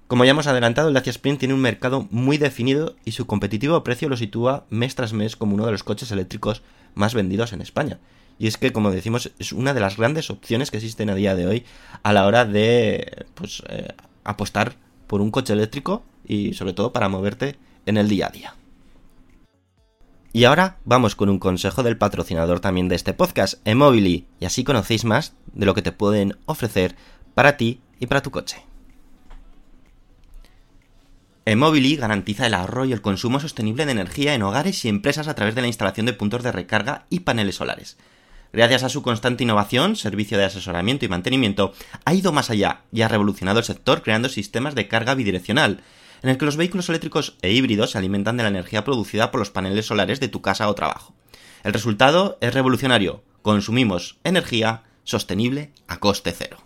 Como 0.07 0.25
ya 0.25 0.33
hemos 0.33 0.47
adelantado, 0.47 0.89
el 0.89 0.95
Dacia 0.95 1.11
Sprint 1.11 1.39
tiene 1.39 1.55
un 1.55 1.61
mercado 1.61 2.07
muy 2.11 2.37
definido 2.37 2.95
y 3.05 3.13
su 3.13 3.27
competitivo 3.27 3.83
precio 3.83 4.09
lo 4.09 4.17
sitúa 4.17 4.67
mes 4.69 4.95
tras 4.95 5.13
mes 5.13 5.35
como 5.37 5.55
uno 5.55 5.67
de 5.67 5.73
los 5.73 5.83
coches 5.83 6.11
eléctricos 6.13 6.63
más 6.95 7.15
vendidos 7.15 7.53
en 7.53 7.63
España. 7.63 7.99
Y 8.39 8.49
es 8.49 8.59
que, 8.59 8.73
como 8.73 8.91
decimos, 8.91 9.33
es 9.39 9.53
una 9.53 9.73
de 9.73 9.81
las 9.81 9.97
grandes 9.97 10.29
opciones 10.29 10.71
que 10.71 10.77
existen 10.77 11.09
a 11.09 11.15
día 11.15 11.35
de 11.35 11.47
hoy 11.47 11.65
a 12.03 12.13
la 12.13 12.27
hora 12.27 12.45
de 12.45 13.27
pues, 13.35 13.63
eh, 13.69 13.89
apostar 14.25 14.75
por 15.07 15.21
un 15.21 15.31
coche 15.31 15.53
eléctrico 15.53 16.03
y 16.27 16.55
sobre 16.55 16.73
todo 16.73 16.93
para 16.93 17.09
moverte 17.09 17.57
en 17.87 17.97
el 17.97 18.09
día 18.09 18.27
a 18.27 18.31
día. 18.31 18.55
Y 20.37 20.47
ahora 20.47 20.79
vamos 20.85 21.15
con 21.15 21.29
un 21.29 21.39
consejo 21.39 21.85
del 21.85 21.97
patrocinador 21.97 22.59
también 22.59 22.89
de 22.89 22.97
este 22.97 23.15
podcast, 23.15 23.65
Emobili, 23.65 24.27
y 24.41 24.47
así 24.47 24.65
conocéis 24.65 25.05
más 25.05 25.35
de 25.53 25.65
lo 25.65 25.75
que 25.75 25.83
te 25.83 25.93
pueden 25.93 26.37
ofrecer 26.47 26.97
para 27.35 27.57
ti 27.57 27.81
y 28.01 28.07
para 28.09 28.21
tu 28.21 28.33
coche. 28.33 28.57
Emobili 31.45 31.95
garantiza 31.95 32.49
el 32.49 32.55
ahorro 32.55 32.85
y 32.85 32.93
el 32.93 33.01
consumo 33.01 33.39
sostenible 33.39 33.87
de 33.87 33.93
energía 33.93 34.35
en 34.35 34.43
hogares 34.43 34.85
y 34.85 34.89
empresas 34.89 35.29
a 35.29 35.37
través 35.37 35.55
de 35.55 35.61
la 35.61 35.69
instalación 35.69 36.05
de 36.05 36.15
puntos 36.15 36.43
de 36.43 36.51
recarga 36.51 37.07
y 37.11 37.21
paneles 37.21 37.55
solares. 37.55 37.97
Gracias 38.53 38.83
a 38.83 38.89
su 38.89 39.03
constante 39.03 39.45
innovación, 39.45 39.95
servicio 39.95 40.37
de 40.37 40.47
asesoramiento 40.47 41.05
y 41.05 41.09
mantenimiento, 41.09 41.75
ha 42.05 42.13
ido 42.13 42.33
más 42.33 42.51
allá 42.51 42.81
y 42.91 43.03
ha 43.03 43.09
revolucionado 43.09 43.61
el 43.61 43.65
sector 43.65 44.03
creando 44.03 44.29
sistemas 44.29 44.75
de 44.75 44.89
carga 44.89 45.15
bidireccional, 45.15 45.85
en 46.25 46.31
el 46.31 46.39
que 46.39 46.47
los 46.47 46.57
vehículos 46.57 46.89
eléctricos 46.89 47.37
e 47.43 47.53
híbridos 47.53 47.91
se 47.91 47.99
alimentan 47.99 48.39
de 48.39 48.45
la 48.45 48.49
energía 48.49 48.83
producida 48.83 49.31
por 49.31 49.41
los 49.41 49.51
paneles 49.51 49.85
solares 49.85 50.21
de 50.21 50.29
tu 50.29 50.41
casa 50.41 50.71
o 50.71 50.75
trabajo. 50.75 51.15
El 51.65 51.75
resultado 51.75 52.39
es 52.41 52.55
revolucionario. 52.55 53.23
Consumimos 53.43 54.17
energía 54.25 54.85
sostenible 55.03 55.73
a 55.87 56.01
coste 56.01 56.33
cero. 56.33 56.64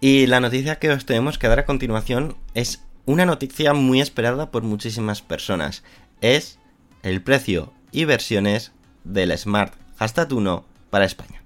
Y 0.00 0.26
la 0.28 0.38
noticia 0.38 0.78
que 0.78 0.90
os 0.90 1.06
tenemos 1.06 1.38
que 1.38 1.48
dar 1.48 1.58
a 1.58 1.64
continuación 1.64 2.36
es 2.54 2.84
una 3.04 3.26
noticia 3.26 3.74
muy 3.74 4.00
esperada 4.00 4.52
por 4.52 4.62
muchísimas 4.62 5.22
personas. 5.22 5.82
Es 6.20 6.60
el 7.02 7.20
precio 7.20 7.72
y 7.90 8.04
versiones 8.04 8.70
del 9.02 9.36
Smart 9.36 9.74
Hashtag 9.96 10.32
1 10.32 10.64
para 10.90 11.04
España. 11.04 11.42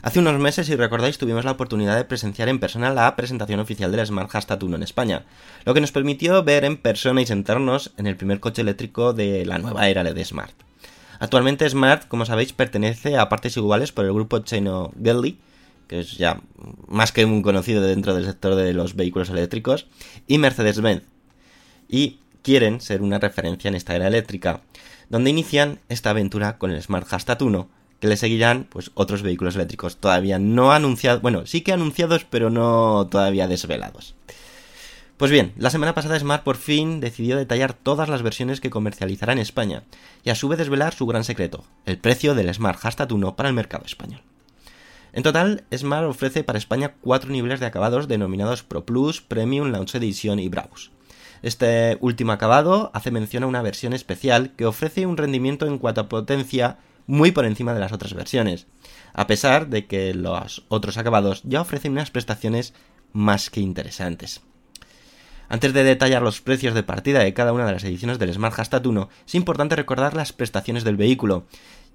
Hace 0.00 0.20
unos 0.20 0.38
meses, 0.38 0.68
si 0.68 0.76
recordáis, 0.76 1.18
tuvimos 1.18 1.44
la 1.44 1.52
oportunidad 1.52 1.96
de 1.96 2.04
presenciar 2.04 2.48
en 2.48 2.60
persona 2.60 2.90
la 2.90 3.16
presentación 3.16 3.58
oficial 3.58 3.90
del 3.90 4.06
Smart 4.06 4.30
Hashtag 4.30 4.62
1 4.62 4.76
en 4.76 4.82
España, 4.84 5.24
lo 5.64 5.74
que 5.74 5.80
nos 5.80 5.92
permitió 5.92 6.42
ver 6.44 6.64
en 6.64 6.76
persona 6.76 7.20
y 7.20 7.26
sentarnos 7.26 7.92
en 7.96 8.06
el 8.06 8.16
primer 8.16 8.38
coche 8.38 8.62
eléctrico 8.62 9.12
de 9.12 9.44
la 9.44 9.58
nueva 9.58 9.88
era 9.88 10.04
de 10.04 10.24
Smart. 10.24 10.54
Actualmente 11.18 11.68
Smart, 11.68 12.06
como 12.06 12.26
sabéis, 12.26 12.52
pertenece 12.52 13.16
a 13.16 13.28
partes 13.28 13.56
iguales 13.56 13.90
por 13.90 14.04
el 14.04 14.12
grupo 14.12 14.38
Chino 14.40 14.92
Gelly, 15.02 15.38
que 15.88 16.00
es 16.00 16.16
ya 16.16 16.40
más 16.88 17.12
que 17.12 17.24
un 17.24 17.42
conocido 17.42 17.82
dentro 17.82 18.14
del 18.14 18.24
sector 18.24 18.54
de 18.54 18.72
los 18.72 18.94
vehículos 18.94 19.30
eléctricos, 19.30 19.86
y 20.26 20.38
Mercedes-Benz. 20.38 21.04
Y 21.88 22.18
quieren 22.42 22.80
ser 22.80 23.02
una 23.02 23.18
referencia 23.18 23.68
en 23.68 23.74
esta 23.74 23.94
era 23.94 24.08
eléctrica, 24.08 24.62
donde 25.08 25.30
inician 25.30 25.78
esta 25.88 26.10
aventura 26.10 26.58
con 26.58 26.70
el 26.70 26.82
Smart 26.82 27.06
Hashtag 27.06 27.42
1, 27.42 27.68
que 28.00 28.08
le 28.08 28.16
seguirán 28.16 28.66
pues 28.68 28.90
otros 28.94 29.22
vehículos 29.22 29.54
eléctricos 29.54 29.96
todavía 29.96 30.38
no 30.38 30.72
anunciados, 30.72 31.22
bueno, 31.22 31.46
sí 31.46 31.60
que 31.60 31.72
anunciados, 31.72 32.24
pero 32.24 32.50
no 32.50 33.06
todavía 33.10 33.46
desvelados. 33.46 34.14
Pues 35.16 35.30
bien, 35.30 35.52
la 35.56 35.70
semana 35.70 35.94
pasada 35.94 36.18
Smart 36.18 36.42
por 36.42 36.56
fin 36.56 36.98
decidió 36.98 37.36
detallar 37.36 37.74
todas 37.74 38.08
las 38.08 38.22
versiones 38.22 38.60
que 38.60 38.70
comercializará 38.70 39.32
en 39.32 39.38
España 39.38 39.84
y 40.24 40.30
a 40.30 40.34
su 40.34 40.48
vez 40.48 40.58
desvelar 40.58 40.94
su 40.94 41.06
gran 41.06 41.22
secreto, 41.22 41.62
el 41.86 41.96
precio 41.98 42.34
del 42.34 42.52
Smart 42.52 42.80
Hashtag 42.80 43.12
1 43.12 43.36
para 43.36 43.48
el 43.48 43.54
mercado 43.54 43.84
español. 43.84 44.20
En 45.12 45.22
total, 45.22 45.64
Smart 45.74 46.06
ofrece 46.06 46.42
para 46.42 46.58
España 46.58 46.94
cuatro 47.00 47.30
niveles 47.30 47.60
de 47.60 47.66
acabados 47.66 48.08
denominados 48.08 48.62
Pro 48.62 48.86
Plus, 48.86 49.20
Premium, 49.20 49.70
Launch 49.70 49.94
Edition 49.94 50.38
y 50.38 50.48
Brabus. 50.48 50.90
Este 51.42 51.98
último 52.00 52.32
acabado 52.32 52.90
hace 52.94 53.10
mención 53.10 53.42
a 53.42 53.46
una 53.48 53.62
versión 53.62 53.92
especial 53.92 54.52
que 54.56 54.64
ofrece 54.64 55.06
un 55.06 55.16
rendimiento 55.16 55.66
en 55.66 55.78
cuanto 55.78 56.00
a 56.00 56.08
potencia 56.08 56.78
muy 57.06 57.32
por 57.32 57.44
encima 57.44 57.74
de 57.74 57.80
las 57.80 57.92
otras 57.92 58.14
versiones, 58.14 58.66
a 59.12 59.26
pesar 59.26 59.68
de 59.68 59.86
que 59.86 60.14
los 60.14 60.64
otros 60.68 60.96
acabados 60.96 61.42
ya 61.44 61.60
ofrecen 61.60 61.92
unas 61.92 62.10
prestaciones 62.10 62.74
más 63.12 63.50
que 63.50 63.60
interesantes. 63.60 64.40
Antes 65.48 65.74
de 65.74 65.84
detallar 65.84 66.22
los 66.22 66.40
precios 66.40 66.72
de 66.72 66.82
partida 66.82 67.18
de 67.18 67.34
cada 67.34 67.52
una 67.52 67.66
de 67.66 67.72
las 67.72 67.84
ediciones 67.84 68.18
del 68.18 68.32
Smart 68.32 68.54
Hashtag 68.54 68.86
1, 68.86 69.10
es 69.26 69.34
importante 69.34 69.76
recordar 69.76 70.14
las 70.14 70.32
prestaciones 70.32 70.82
del 70.82 70.96
vehículo, 70.96 71.44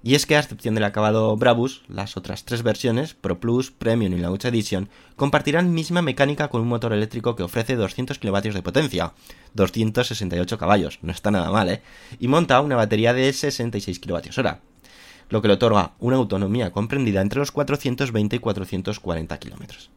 y 0.02 0.14
es 0.14 0.26
que 0.26 0.36
a 0.36 0.40
excepción 0.40 0.74
del 0.74 0.84
acabado 0.84 1.36
Brabus, 1.36 1.82
las 1.88 2.16
otras 2.16 2.44
tres 2.44 2.62
versiones, 2.62 3.14
Pro 3.14 3.40
Plus, 3.40 3.70
Premium 3.70 4.12
y 4.12 4.18
Launch 4.18 4.44
Edition, 4.44 4.88
compartirán 5.16 5.74
misma 5.74 6.02
mecánica 6.02 6.48
con 6.48 6.60
un 6.60 6.68
motor 6.68 6.92
eléctrico 6.92 7.34
que 7.34 7.42
ofrece 7.42 7.74
200 7.74 8.18
kilovatios 8.18 8.54
de 8.54 8.62
potencia, 8.62 9.12
268 9.54 10.58
caballos, 10.58 10.98
no 11.02 11.10
está 11.10 11.30
nada 11.30 11.50
mal, 11.50 11.68
¿eh? 11.68 11.82
Y 12.20 12.28
monta 12.28 12.60
una 12.60 12.76
batería 12.76 13.12
de 13.12 13.32
66 13.32 13.98
kWh, 13.98 14.48
lo 15.30 15.42
que 15.42 15.48
le 15.48 15.54
otorga 15.54 15.92
una 15.98 16.16
autonomía 16.16 16.70
comprendida 16.70 17.20
entre 17.20 17.40
los 17.40 17.50
420 17.50 18.36
y 18.36 18.38
440 18.38 19.38
kilómetros. 19.38 19.90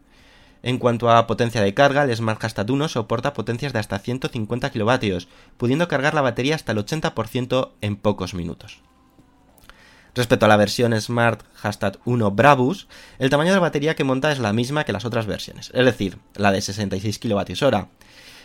En 0.63 0.77
cuanto 0.77 1.09
a 1.09 1.25
potencia 1.25 1.61
de 1.61 1.73
carga, 1.73 2.03
el 2.03 2.15
Smart 2.15 2.39
Hashtag 2.39 2.69
1 2.69 2.87
soporta 2.87 3.33
potencias 3.33 3.73
de 3.73 3.79
hasta 3.79 3.97
150 3.97 4.71
kilovatios, 4.71 5.27
pudiendo 5.57 5.87
cargar 5.87 6.13
la 6.13 6.21
batería 6.21 6.55
hasta 6.55 6.71
el 6.71 6.79
80% 6.79 7.71
en 7.81 7.95
pocos 7.95 8.33
minutos. 8.33 8.81
Respecto 10.13 10.45
a 10.45 10.49
la 10.49 10.57
versión 10.57 10.99
Smart 10.99 11.41
Hashtag 11.55 11.97
1 12.03 12.31
Brabus, 12.31 12.87
el 13.17 13.29
tamaño 13.29 13.51
de 13.51 13.55
la 13.55 13.61
batería 13.61 13.95
que 13.95 14.03
monta 14.03 14.31
es 14.31 14.39
la 14.39 14.51
misma 14.51 14.83
que 14.83 14.91
las 14.91 15.05
otras 15.05 15.25
versiones, 15.25 15.71
es 15.73 15.85
decir, 15.85 16.17
la 16.35 16.51
de 16.51 16.61
66 16.61 17.17
kWh. 17.19 17.87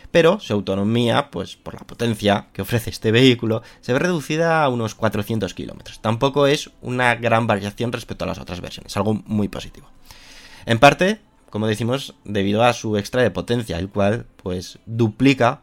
Pero 0.09 0.39
su 0.39 0.53
autonomía, 0.53 1.29
pues 1.29 1.57
por 1.57 1.73
la 1.73 1.81
potencia 1.81 2.47
que 2.53 2.61
ofrece 2.61 2.89
este 2.89 3.11
vehículo, 3.11 3.61
se 3.81 3.91
ve 3.91 3.99
reducida 3.99 4.63
a 4.63 4.69
unos 4.69 4.95
400 4.95 5.53
km. 5.53 5.97
Tampoco 5.99 6.47
es 6.47 6.71
una 6.81 7.15
gran 7.15 7.47
variación 7.47 7.91
respecto 7.91 8.23
a 8.23 8.27
las 8.27 8.39
otras 8.39 8.61
versiones, 8.61 8.95
algo 8.95 9.21
muy 9.25 9.49
positivo. 9.49 9.89
En 10.65 10.79
parte, 10.79 11.19
como 11.49 11.67
decimos, 11.67 12.15
debido 12.23 12.63
a 12.63 12.71
su 12.71 12.95
extra 12.95 13.21
de 13.21 13.31
potencia, 13.31 13.77
el 13.77 13.89
cual 13.89 14.25
pues 14.41 14.79
duplica 14.85 15.61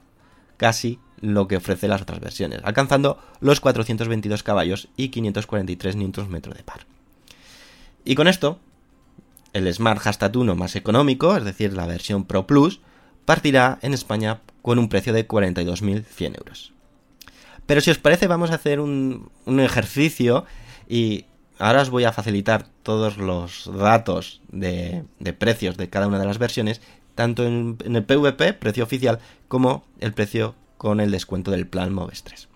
casi 0.59 0.99
lo 1.21 1.49
que 1.49 1.57
ofrece 1.57 1.89
las 1.89 2.03
otras 2.03 2.21
versiones, 2.21 2.61
alcanzando 2.65 3.19
los 3.41 3.61
422 3.61 4.43
caballos 4.43 4.89
y 4.97 5.09
543 5.09 5.97
Nm 5.97 6.41
de 6.41 6.63
par. 6.65 6.87
Y 8.05 8.15
con 8.15 8.29
esto, 8.29 8.59
el 9.53 9.73
Smart 9.73 10.01
Hashtag 10.01 10.37
1 10.37 10.55
más 10.55 10.77
económico, 10.77 11.37
es 11.37 11.45
decir, 11.45 11.73
la 11.73 11.87
versión 11.87 12.25
Pro 12.25 12.47
Plus, 12.47 12.81
partirá 13.25 13.79
en 13.83 13.95
España 13.95 14.41
con 14.63 14.79
un 14.79 14.89
precio 14.89 15.13
de 15.13 15.27
42.100 15.27 16.39
euros. 16.39 16.73
Pero 17.67 17.81
si 17.81 17.91
os 17.91 17.99
parece, 17.99 18.27
vamos 18.27 18.51
a 18.51 18.57
hacer 18.57 18.81
un, 18.81 19.31
ejercicio 19.47 20.45
y 20.89 21.25
ahora 21.59 21.83
os 21.83 21.91
voy 21.91 22.05
a 22.05 22.13
facilitar 22.13 22.67
todos 22.83 23.17
los 23.17 23.71
datos 23.75 24.43
de, 24.51 25.05
de 25.19 25.33
precios 25.33 25.77
de 25.77 25.89
cada 25.89 26.07
una 26.07 26.19
de 26.19 26.27
las 26.27 26.39
versiones, 26.39 26.83
tanto 27.15 27.47
en, 27.47 27.79
en, 27.85 27.97
el 27.97 28.05
PVP, 28.05 28.53
precio 28.55 28.85
oficial, 28.85 29.19
como 29.49 29.85
el 30.01 30.13
precio 30.13 30.55
con 30.77 31.01
el 31.01 31.11
descuento 31.11 31.51
del 31.51 31.67
plan 31.67 31.93
Moves 31.93 32.23
3. 32.23 32.49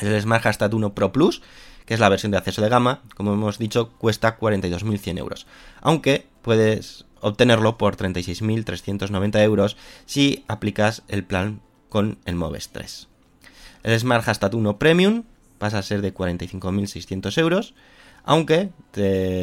El 0.00 0.20
Smart 0.20 0.42
Hashtag 0.42 0.74
1 0.74 0.94
Pro 0.94 1.12
Plus, 1.12 1.42
que 1.86 1.94
es 1.94 2.00
la 2.00 2.08
versión 2.08 2.30
de 2.32 2.38
acceso 2.38 2.62
de 2.62 2.68
gama, 2.68 3.02
como 3.16 3.32
hemos 3.32 3.58
dicho, 3.58 3.90
cuesta 3.98 4.38
42.100 4.38 5.18
euros. 5.18 5.46
Aunque 5.80 6.26
puedes 6.42 7.06
obtenerlo 7.20 7.78
por 7.78 7.96
36.390 7.96 9.42
euros 9.42 9.76
si 10.06 10.44
aplicas 10.48 11.02
el 11.08 11.24
plan 11.24 11.60
con 11.88 12.18
el 12.24 12.34
Moves 12.36 12.68
3. 12.70 13.08
El 13.82 13.98
Smart 13.98 14.24
Hashtag 14.24 14.54
1 14.54 14.78
Premium 14.78 15.24
pasa 15.58 15.78
a 15.78 15.82
ser 15.82 16.02
de 16.02 16.14
45.600 16.14 17.38
euros, 17.38 17.74
aunque 18.24 18.70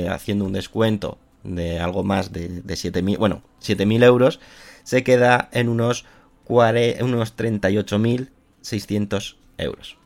haciendo 0.10 0.46
un 0.46 0.54
descuento 0.54 1.18
de 1.44 1.80
algo 1.80 2.04
más 2.04 2.32
de, 2.32 2.62
de 2.62 2.74
7.000, 2.74 3.18
bueno, 3.18 3.42
7.000 3.62 4.04
euros, 4.04 4.40
se 4.84 5.04
queda 5.04 5.50
en 5.52 5.70
unos, 5.70 6.06
unos 6.48 7.36
38.600 7.36 9.36
euros. 9.58 9.98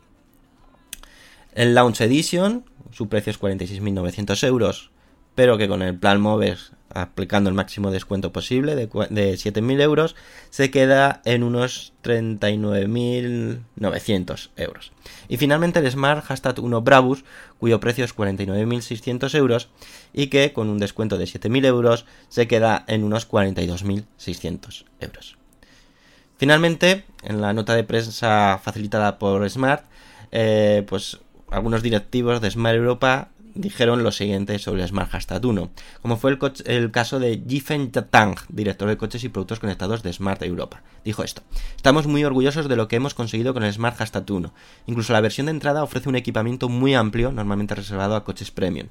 El 1.52 1.74
Launch 1.74 2.00
Edition, 2.00 2.64
su 2.92 3.08
precio 3.08 3.30
es 3.30 3.40
46.900 3.40 4.46
euros, 4.46 4.90
pero 5.34 5.58
que 5.58 5.66
con 5.68 5.82
el 5.82 5.98
plan 5.98 6.20
Moves, 6.20 6.72
aplicando 6.92 7.50
el 7.50 7.56
máximo 7.56 7.90
descuento 7.90 8.32
posible 8.32 8.76
de, 8.76 8.86
de 8.86 9.34
7.000 9.34 9.80
euros, 9.80 10.14
se 10.50 10.70
queda 10.70 11.20
en 11.24 11.42
unos 11.42 11.92
39.900 12.02 14.50
euros. 14.56 14.92
Y 15.28 15.36
finalmente 15.36 15.80
el 15.80 15.90
Smart 15.90 16.24
Hashtag 16.24 16.60
1 16.60 16.82
Brabus, 16.82 17.24
cuyo 17.58 17.80
precio 17.80 18.04
es 18.04 18.14
49.600 18.14 19.34
euros 19.34 19.70
y 20.12 20.28
que 20.28 20.52
con 20.52 20.68
un 20.68 20.78
descuento 20.78 21.18
de 21.18 21.24
7.000 21.24 21.66
euros 21.66 22.06
se 22.28 22.46
queda 22.48 22.84
en 22.86 23.04
unos 23.04 23.28
42.600 23.28 24.84
euros. 25.00 25.39
Finalmente, 26.40 27.04
en 27.22 27.42
la 27.42 27.52
nota 27.52 27.74
de 27.74 27.84
prensa 27.84 28.58
facilitada 28.64 29.18
por 29.18 29.46
Smart, 29.50 29.84
eh, 30.32 30.86
pues 30.88 31.18
algunos 31.50 31.82
directivos 31.82 32.40
de 32.40 32.50
Smart 32.50 32.76
Europa 32.76 33.28
dijeron 33.54 34.02
lo 34.02 34.10
siguiente 34.10 34.58
sobre 34.58 34.80
el 34.80 34.88
Smart 34.88 35.10
Hashtag 35.10 35.44
1, 35.44 35.70
como 36.00 36.16
fue 36.16 36.38
el, 36.64 36.90
caso 36.90 37.20
de 37.20 37.42
Jifen 37.46 37.90
Tang, 37.90 38.36
director 38.48 38.88
de 38.88 38.96
coches 38.96 39.22
y 39.22 39.28
productos 39.28 39.60
conectados 39.60 40.02
de 40.02 40.14
Smart 40.14 40.42
Europa. 40.42 40.82
Dijo 41.04 41.24
esto, 41.24 41.42
estamos 41.76 42.06
muy 42.06 42.24
orgullosos 42.24 42.70
de 42.70 42.76
lo 42.76 42.88
que 42.88 42.96
hemos 42.96 43.12
conseguido 43.12 43.52
con 43.52 43.62
el 43.62 43.74
Smart 43.74 43.98
Hashtag 43.98 44.24
1. 44.30 44.54
Incluso 44.86 45.12
la 45.12 45.20
versión 45.20 45.44
de 45.44 45.52
entrada 45.52 45.82
ofrece 45.82 46.08
un 46.08 46.16
equipamiento 46.16 46.70
muy 46.70 46.94
amplio, 46.94 47.32
normalmente 47.32 47.74
reservado 47.74 48.16
a 48.16 48.24
coches 48.24 48.50
premium. 48.50 48.88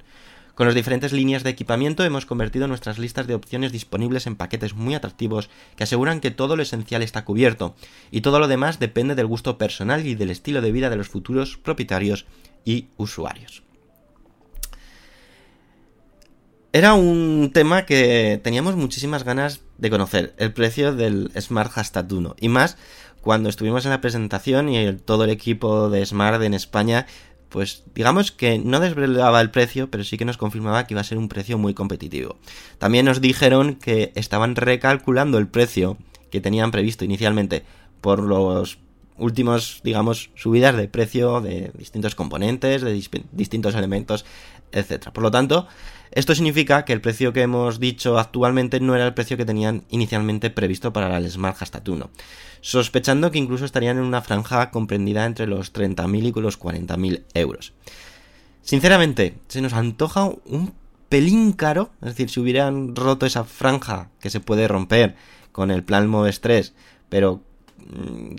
Con 0.60 0.66
las 0.68 0.76
diferentes 0.76 1.14
líneas 1.14 1.44
de 1.44 1.52
equipamiento 1.52 2.04
hemos 2.04 2.26
convertido 2.26 2.68
nuestras 2.68 3.00
listas 3.00 3.28
de 3.28 3.34
opciones 3.34 3.72
disponibles 3.72 4.28
en 4.28 4.36
paquetes 4.36 4.74
muy 4.74 4.94
atractivos 4.94 5.50
que 5.78 5.86
aseguran 5.86 6.20
que 6.20 6.32
todo 6.32 6.58
lo 6.58 6.64
esencial 6.64 7.02
está 7.02 7.24
cubierto 7.24 7.76
y 8.12 8.20
todo 8.20 8.40
lo 8.40 8.50
demás 8.50 8.78
depende 8.78 9.16
del 9.16 9.26
gusto 9.26 9.58
personal 9.58 10.06
y 10.06 10.16
del 10.16 10.32
estilo 10.32 10.60
de 10.60 10.74
vida 10.74 10.90
de 10.90 10.98
los 10.98 11.08
futuros 11.08 11.56
propietarios 11.56 12.26
y 12.66 12.90
usuarios. 12.98 13.64
Era 16.74 16.94
un 16.94 17.52
tema 17.54 17.86
que 17.86 18.42
teníamos 18.44 18.76
muchísimas 18.76 19.24
ganas 19.24 19.62
de 19.78 19.90
conocer, 19.90 20.36
el 20.38 20.52
precio 20.52 20.94
del 20.94 21.32
Smart 21.40 21.72
Hashtag 21.72 22.12
1. 22.12 22.36
Y 22.38 22.50
más 22.50 22.76
cuando 23.22 23.50
estuvimos 23.50 23.86
en 23.86 23.92
la 23.92 24.02
presentación 24.02 24.70
y 24.70 24.78
el, 24.78 25.02
todo 25.02 25.24
el 25.24 25.30
equipo 25.30 25.90
de 25.90 26.06
Smart 26.06 26.42
en 26.42 26.54
España, 26.54 27.06
pues 27.50 27.84
digamos 27.96 28.32
que 28.32 28.60
no 28.60 28.80
desvelaba 28.80 29.42
el 29.42 29.52
precio, 29.52 29.90
pero 29.90 30.04
sí 30.04 30.18
que 30.18 30.26
nos 30.26 30.38
confirmaba 30.38 30.86
que 30.86 30.94
iba 30.94 31.02
a 31.02 31.04
ser 31.04 31.18
un 31.18 31.30
precio 31.30 31.58
muy 31.58 31.74
competitivo. 31.74 32.38
También 32.78 33.06
nos 33.06 33.22
dijeron 33.22 33.76
que 33.76 34.12
estaban 34.16 34.56
recalculando 34.56 35.38
el 35.38 35.48
precio 35.48 35.98
que 36.32 36.42
tenían 36.42 36.72
previsto 36.72 37.06
inicialmente 37.06 37.64
por 38.02 38.22
los 38.22 38.78
últimos, 39.18 39.82
digamos, 39.84 40.30
subidas 40.36 40.78
de 40.78 40.88
precio 40.88 41.42
de 41.42 41.72
distintos 41.78 42.16
componentes, 42.16 42.82
de 42.82 42.94
distintos 43.32 43.76
elementos, 43.76 44.26
etc. 44.72 45.10
Por 45.12 45.24
lo 45.24 45.32
tanto, 45.32 45.68
esto 46.12 46.34
significa 46.34 46.86
que 46.86 46.94
el 46.94 47.02
precio 47.02 47.34
que 47.34 47.42
hemos 47.42 47.80
dicho 47.80 48.18
actualmente 48.18 48.80
no 48.80 48.96
era 48.96 49.06
el 49.06 49.14
precio 49.14 49.38
que 49.38 49.46
tenían 49.46 49.84
inicialmente 49.90 50.50
previsto 50.50 50.92
para 50.92 51.16
el 51.16 51.30
Smart 51.30 51.58
Hashtag 51.58 51.88
1, 51.88 52.10
sospechando 52.62 53.32
que 53.32 53.38
incluso 53.38 53.66
estarían 53.66 53.98
en 53.98 54.04
una 54.04 54.22
franja 54.22 54.72
comprendida 54.72 55.26
entre 55.26 55.48
los 55.48 55.74
30.000 55.74 56.38
y 56.38 56.42
los 56.42 56.60
40.000 56.60 57.24
euros. 57.34 57.74
Sinceramente, 58.62 59.36
se 59.48 59.62
nos 59.62 59.74
antoja 59.74 60.26
un 60.46 60.74
pelín 61.10 61.54
caro, 61.54 61.90
es 62.02 62.10
decir, 62.10 62.30
si 62.30 62.40
hubieran 62.40 62.96
roto 62.96 63.26
esa 63.26 63.44
franja 63.44 64.10
que 64.20 64.30
se 64.30 64.40
puede 64.40 64.68
romper 64.68 65.16
con 65.52 65.72
el 65.72 65.84
plan 65.84 66.08
Moves 66.08 66.42
3, 66.42 66.74
pero 67.10 67.42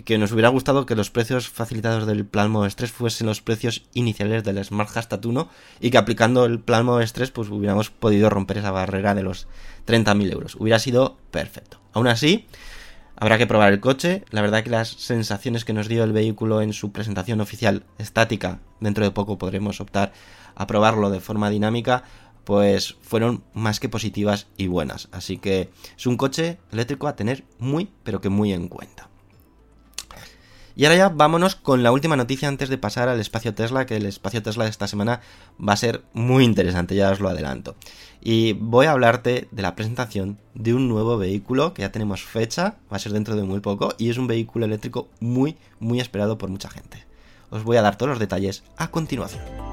que 0.05 0.17
nos 0.17 0.31
hubiera 0.31 0.49
gustado 0.49 0.85
que 0.85 0.95
los 0.95 1.09
precios 1.09 1.49
facilitados 1.49 2.05
del 2.05 2.25
plan 2.25 2.51
Moves 2.51 2.75
3 2.75 2.91
fuesen 2.91 3.27
los 3.27 3.41
precios 3.41 3.83
iniciales 3.93 4.43
del 4.43 4.63
Smart 4.63 4.89
Hashtag 4.89 5.25
1 5.25 5.49
y 5.81 5.89
que 5.89 5.97
aplicando 5.97 6.45
el 6.45 6.59
plan 6.59 6.85
Moves 6.85 7.13
3 7.13 7.31
pues 7.31 7.49
hubiéramos 7.49 7.89
podido 7.89 8.29
romper 8.29 8.59
esa 8.59 8.71
barrera 8.71 9.13
de 9.13 9.23
los 9.23 9.47
30.000 9.87 10.31
euros. 10.31 10.55
Hubiera 10.55 10.79
sido 10.79 11.17
perfecto. 11.31 11.81
Aún 11.93 12.07
así, 12.07 12.47
habrá 13.17 13.37
que 13.37 13.47
probar 13.47 13.73
el 13.73 13.81
coche. 13.81 14.23
La 14.31 14.41
verdad 14.41 14.63
que 14.63 14.69
las 14.69 14.89
sensaciones 14.89 15.65
que 15.65 15.73
nos 15.73 15.89
dio 15.89 16.03
el 16.03 16.13
vehículo 16.13 16.61
en 16.61 16.71
su 16.71 16.91
presentación 16.93 17.41
oficial 17.41 17.83
estática, 17.97 18.59
dentro 18.79 19.03
de 19.03 19.11
poco 19.11 19.37
podremos 19.37 19.81
optar 19.81 20.13
a 20.55 20.65
probarlo 20.65 21.09
de 21.09 21.19
forma 21.19 21.49
dinámica, 21.49 22.03
pues 22.45 22.95
fueron 23.01 23.43
más 23.53 23.79
que 23.79 23.89
positivas 23.89 24.47
y 24.55 24.67
buenas. 24.67 25.09
Así 25.11 25.37
que 25.37 25.69
es 25.97 26.07
un 26.07 26.17
coche 26.17 26.57
eléctrico 26.71 27.07
a 27.07 27.15
tener 27.15 27.43
muy, 27.59 27.91
pero 28.03 28.21
que 28.21 28.29
muy 28.29 28.53
en 28.53 28.69
cuenta. 28.69 29.10
Y 30.75 30.85
ahora 30.85 30.97
ya 30.97 31.09
vámonos 31.09 31.55
con 31.55 31.83
la 31.83 31.91
última 31.91 32.15
noticia 32.15 32.47
antes 32.47 32.69
de 32.69 32.77
pasar 32.77 33.09
al 33.09 33.19
espacio 33.19 33.53
Tesla, 33.53 33.85
que 33.85 33.97
el 33.97 34.05
espacio 34.05 34.41
Tesla 34.41 34.65
de 34.65 34.69
esta 34.69 34.87
semana 34.87 35.21
va 35.59 35.73
a 35.73 35.77
ser 35.77 36.03
muy 36.13 36.43
interesante, 36.43 36.95
ya 36.95 37.11
os 37.11 37.19
lo 37.19 37.29
adelanto. 37.29 37.75
Y 38.21 38.53
voy 38.53 38.85
a 38.85 38.91
hablarte 38.91 39.47
de 39.51 39.61
la 39.61 39.75
presentación 39.75 40.37
de 40.53 40.73
un 40.73 40.87
nuevo 40.87 41.17
vehículo 41.17 41.73
que 41.73 41.81
ya 41.81 41.91
tenemos 41.91 42.23
fecha, 42.23 42.75
va 42.91 42.97
a 42.97 42.99
ser 42.99 43.13
dentro 43.13 43.35
de 43.35 43.43
muy 43.43 43.59
poco, 43.59 43.93
y 43.97 44.09
es 44.09 44.17
un 44.17 44.27
vehículo 44.27 44.65
eléctrico 44.65 45.09
muy, 45.19 45.57
muy 45.79 45.99
esperado 45.99 46.37
por 46.37 46.49
mucha 46.49 46.69
gente. 46.69 47.05
Os 47.49 47.63
voy 47.63 47.77
a 47.77 47.81
dar 47.81 47.97
todos 47.97 48.09
los 48.09 48.19
detalles 48.19 48.63
a 48.77 48.89
continuación. 48.91 49.70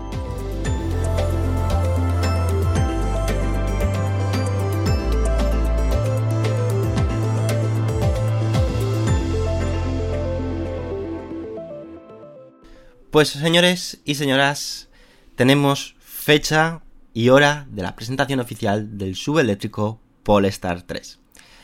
Pues 13.11 13.31
señores 13.31 14.03
y 14.05 14.16
señoras, 14.16 14.90
tenemos 15.35 15.97
fecha 15.99 16.83
y 17.14 17.31
hora 17.31 17.66
de 17.71 17.81
la 17.81 17.97
presentación 17.97 18.38
oficial 18.38 18.99
del 18.99 19.16
subeléctrico 19.16 19.99
Polestar 20.23 20.83
3. 20.83 21.18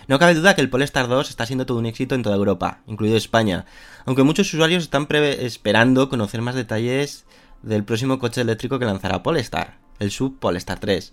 No 0.09 0.19
cabe 0.19 0.33
duda 0.33 0.55
que 0.55 0.63
el 0.63 0.71
Polestar 0.71 1.07
2 1.07 1.29
está 1.29 1.45
siendo 1.45 1.67
todo 1.67 1.79
un 1.79 1.85
éxito 1.85 2.15
en 2.15 2.23
toda 2.23 2.37
Europa, 2.37 2.81
incluido 2.87 3.19
España, 3.19 3.67
aunque 4.07 4.23
muchos 4.23 4.55
usuarios 4.55 4.85
están 4.85 5.07
esperando 5.11 6.09
conocer 6.09 6.41
más 6.41 6.55
detalles 6.55 7.27
del 7.63 7.85
próximo 7.85 8.19
coche 8.19 8.41
eléctrico 8.41 8.79
que 8.79 8.87
lanzará 8.87 9.23
Polestar, 9.23 9.77
el 9.99 10.11
sub 10.11 10.39
Polestar 10.39 10.81
3, 10.81 11.13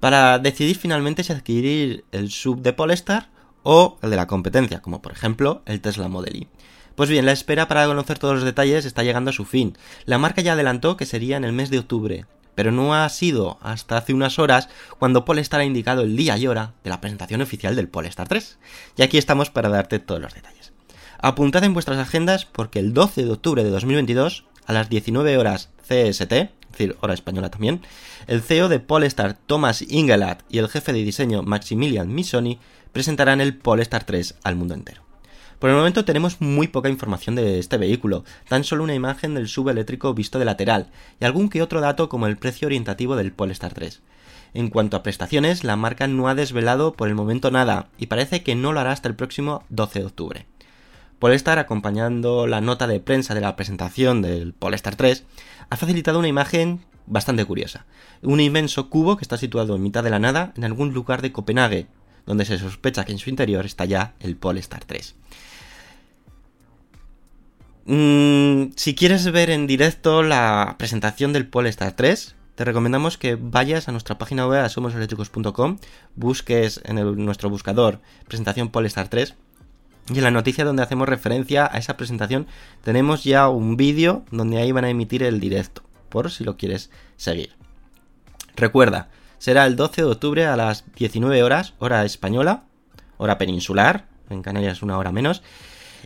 para 0.00 0.40
decidir 0.40 0.76
finalmente 0.76 1.22
si 1.22 1.32
adquirir 1.32 2.04
el 2.10 2.32
sub 2.32 2.62
de 2.62 2.72
Polestar 2.72 3.30
o 3.62 3.96
el 4.02 4.10
de 4.10 4.16
la 4.16 4.26
competencia, 4.26 4.82
como 4.82 5.00
por 5.00 5.12
ejemplo 5.12 5.62
el 5.66 5.80
Tesla 5.80 6.08
Model. 6.08 6.48
Pues 6.98 7.10
bien, 7.10 7.26
la 7.26 7.30
espera 7.30 7.68
para 7.68 7.86
conocer 7.86 8.18
todos 8.18 8.34
los 8.34 8.42
detalles 8.42 8.84
está 8.84 9.04
llegando 9.04 9.30
a 9.30 9.32
su 9.32 9.44
fin. 9.44 9.78
La 10.04 10.18
marca 10.18 10.42
ya 10.42 10.54
adelantó 10.54 10.96
que 10.96 11.06
sería 11.06 11.36
en 11.36 11.44
el 11.44 11.52
mes 11.52 11.70
de 11.70 11.78
octubre, 11.78 12.26
pero 12.56 12.72
no 12.72 12.92
ha 12.92 13.08
sido 13.08 13.56
hasta 13.62 13.96
hace 13.96 14.14
unas 14.14 14.40
horas 14.40 14.68
cuando 14.98 15.24
Polestar 15.24 15.60
ha 15.60 15.64
indicado 15.64 16.02
el 16.02 16.16
día 16.16 16.36
y 16.36 16.48
hora 16.48 16.74
de 16.82 16.90
la 16.90 17.00
presentación 17.00 17.40
oficial 17.40 17.76
del 17.76 17.86
Polestar 17.86 18.26
3. 18.26 18.58
Y 18.96 19.02
aquí 19.02 19.16
estamos 19.16 19.48
para 19.48 19.68
darte 19.68 20.00
todos 20.00 20.20
los 20.20 20.34
detalles. 20.34 20.72
Apuntad 21.20 21.62
en 21.62 21.72
vuestras 21.72 21.98
agendas 21.98 22.46
porque 22.46 22.80
el 22.80 22.92
12 22.94 23.26
de 23.26 23.30
octubre 23.30 23.62
de 23.62 23.70
2022, 23.70 24.46
a 24.66 24.72
las 24.72 24.88
19 24.88 25.38
horas 25.38 25.70
CST, 25.82 26.32
es 26.32 26.50
decir, 26.72 26.96
hora 27.00 27.14
española 27.14 27.48
también, 27.48 27.80
el 28.26 28.42
CEO 28.42 28.68
de 28.68 28.80
Polestar, 28.80 29.38
Thomas 29.46 29.82
Ingelat, 29.82 30.42
y 30.50 30.58
el 30.58 30.68
jefe 30.68 30.92
de 30.92 31.04
diseño, 31.04 31.44
Maximilian 31.44 32.12
Missoni, 32.12 32.58
presentarán 32.90 33.40
el 33.40 33.56
Polestar 33.56 34.02
3 34.02 34.34
al 34.42 34.56
mundo 34.56 34.74
entero. 34.74 35.07
Por 35.58 35.70
el 35.70 35.76
momento 35.76 36.04
tenemos 36.04 36.40
muy 36.40 36.68
poca 36.68 36.88
información 36.88 37.34
de 37.34 37.58
este 37.58 37.78
vehículo, 37.78 38.24
tan 38.48 38.62
solo 38.62 38.84
una 38.84 38.94
imagen 38.94 39.34
del 39.34 39.48
subeléctrico 39.48 40.14
visto 40.14 40.38
de 40.38 40.44
lateral, 40.44 40.86
y 41.20 41.24
algún 41.24 41.48
que 41.48 41.62
otro 41.62 41.80
dato 41.80 42.08
como 42.08 42.28
el 42.28 42.36
precio 42.36 42.66
orientativo 42.66 43.16
del 43.16 43.32
Polestar 43.32 43.74
3. 43.74 44.00
En 44.54 44.70
cuanto 44.70 44.96
a 44.96 45.02
prestaciones, 45.02 45.64
la 45.64 45.74
marca 45.74 46.06
no 46.06 46.28
ha 46.28 46.36
desvelado 46.36 46.92
por 46.92 47.08
el 47.08 47.16
momento 47.16 47.50
nada, 47.50 47.88
y 47.98 48.06
parece 48.06 48.44
que 48.44 48.54
no 48.54 48.72
lo 48.72 48.78
hará 48.78 48.92
hasta 48.92 49.08
el 49.08 49.16
próximo 49.16 49.64
12 49.68 49.98
de 49.98 50.06
octubre. 50.06 50.46
Polestar, 51.18 51.58
acompañando 51.58 52.46
la 52.46 52.60
nota 52.60 52.86
de 52.86 53.00
prensa 53.00 53.34
de 53.34 53.40
la 53.40 53.56
presentación 53.56 54.22
del 54.22 54.52
Polestar 54.52 54.94
3, 54.94 55.24
ha 55.70 55.76
facilitado 55.76 56.20
una 56.20 56.28
imagen 56.28 56.84
bastante 57.06 57.44
curiosa. 57.44 57.84
Un 58.22 58.38
inmenso 58.38 58.88
cubo 58.90 59.16
que 59.16 59.24
está 59.24 59.36
situado 59.36 59.74
en 59.74 59.82
mitad 59.82 60.04
de 60.04 60.10
la 60.10 60.20
nada 60.20 60.52
en 60.56 60.62
algún 60.62 60.94
lugar 60.94 61.20
de 61.20 61.32
Copenhague, 61.32 61.88
donde 62.26 62.44
se 62.44 62.58
sospecha 62.58 63.04
que 63.04 63.10
en 63.10 63.18
su 63.18 63.28
interior 63.30 63.66
está 63.66 63.86
ya 63.86 64.14
el 64.20 64.36
Polestar 64.36 64.84
3. 64.84 65.16
Mm, 67.90 68.72
si 68.76 68.94
quieres 68.94 69.32
ver 69.32 69.48
en 69.48 69.66
directo 69.66 70.22
la 70.22 70.74
presentación 70.78 71.32
del 71.32 71.46
Polestar 71.46 71.92
3, 71.92 72.34
te 72.54 72.64
recomendamos 72.66 73.16
que 73.16 73.36
vayas 73.40 73.88
a 73.88 73.92
nuestra 73.92 74.18
página 74.18 74.46
web 74.46 74.62
asomoseléctricos.com, 74.62 75.78
busques 76.14 76.82
en 76.84 77.24
nuestro 77.24 77.48
buscador 77.48 78.02
presentación 78.26 78.68
Polestar 78.68 79.08
3 79.08 79.36
y 80.12 80.18
en 80.18 80.22
la 80.22 80.30
noticia 80.30 80.66
donde 80.66 80.82
hacemos 80.82 81.08
referencia 81.08 81.66
a 81.72 81.78
esa 81.78 81.96
presentación 81.96 82.46
tenemos 82.84 83.24
ya 83.24 83.48
un 83.48 83.78
vídeo 83.78 84.22
donde 84.30 84.58
ahí 84.58 84.70
van 84.70 84.84
a 84.84 84.90
emitir 84.90 85.22
el 85.22 85.40
directo, 85.40 85.82
por 86.10 86.30
si 86.30 86.44
lo 86.44 86.58
quieres 86.58 86.90
seguir. 87.16 87.54
Recuerda, 88.54 89.08
será 89.38 89.64
el 89.64 89.76
12 89.76 90.02
de 90.02 90.08
octubre 90.08 90.44
a 90.44 90.56
las 90.56 90.84
19 90.96 91.42
horas, 91.42 91.72
hora 91.78 92.04
española, 92.04 92.64
hora 93.16 93.38
peninsular, 93.38 94.08
en 94.28 94.42
Canarias 94.42 94.82
una 94.82 94.98
hora 94.98 95.10
menos. 95.10 95.42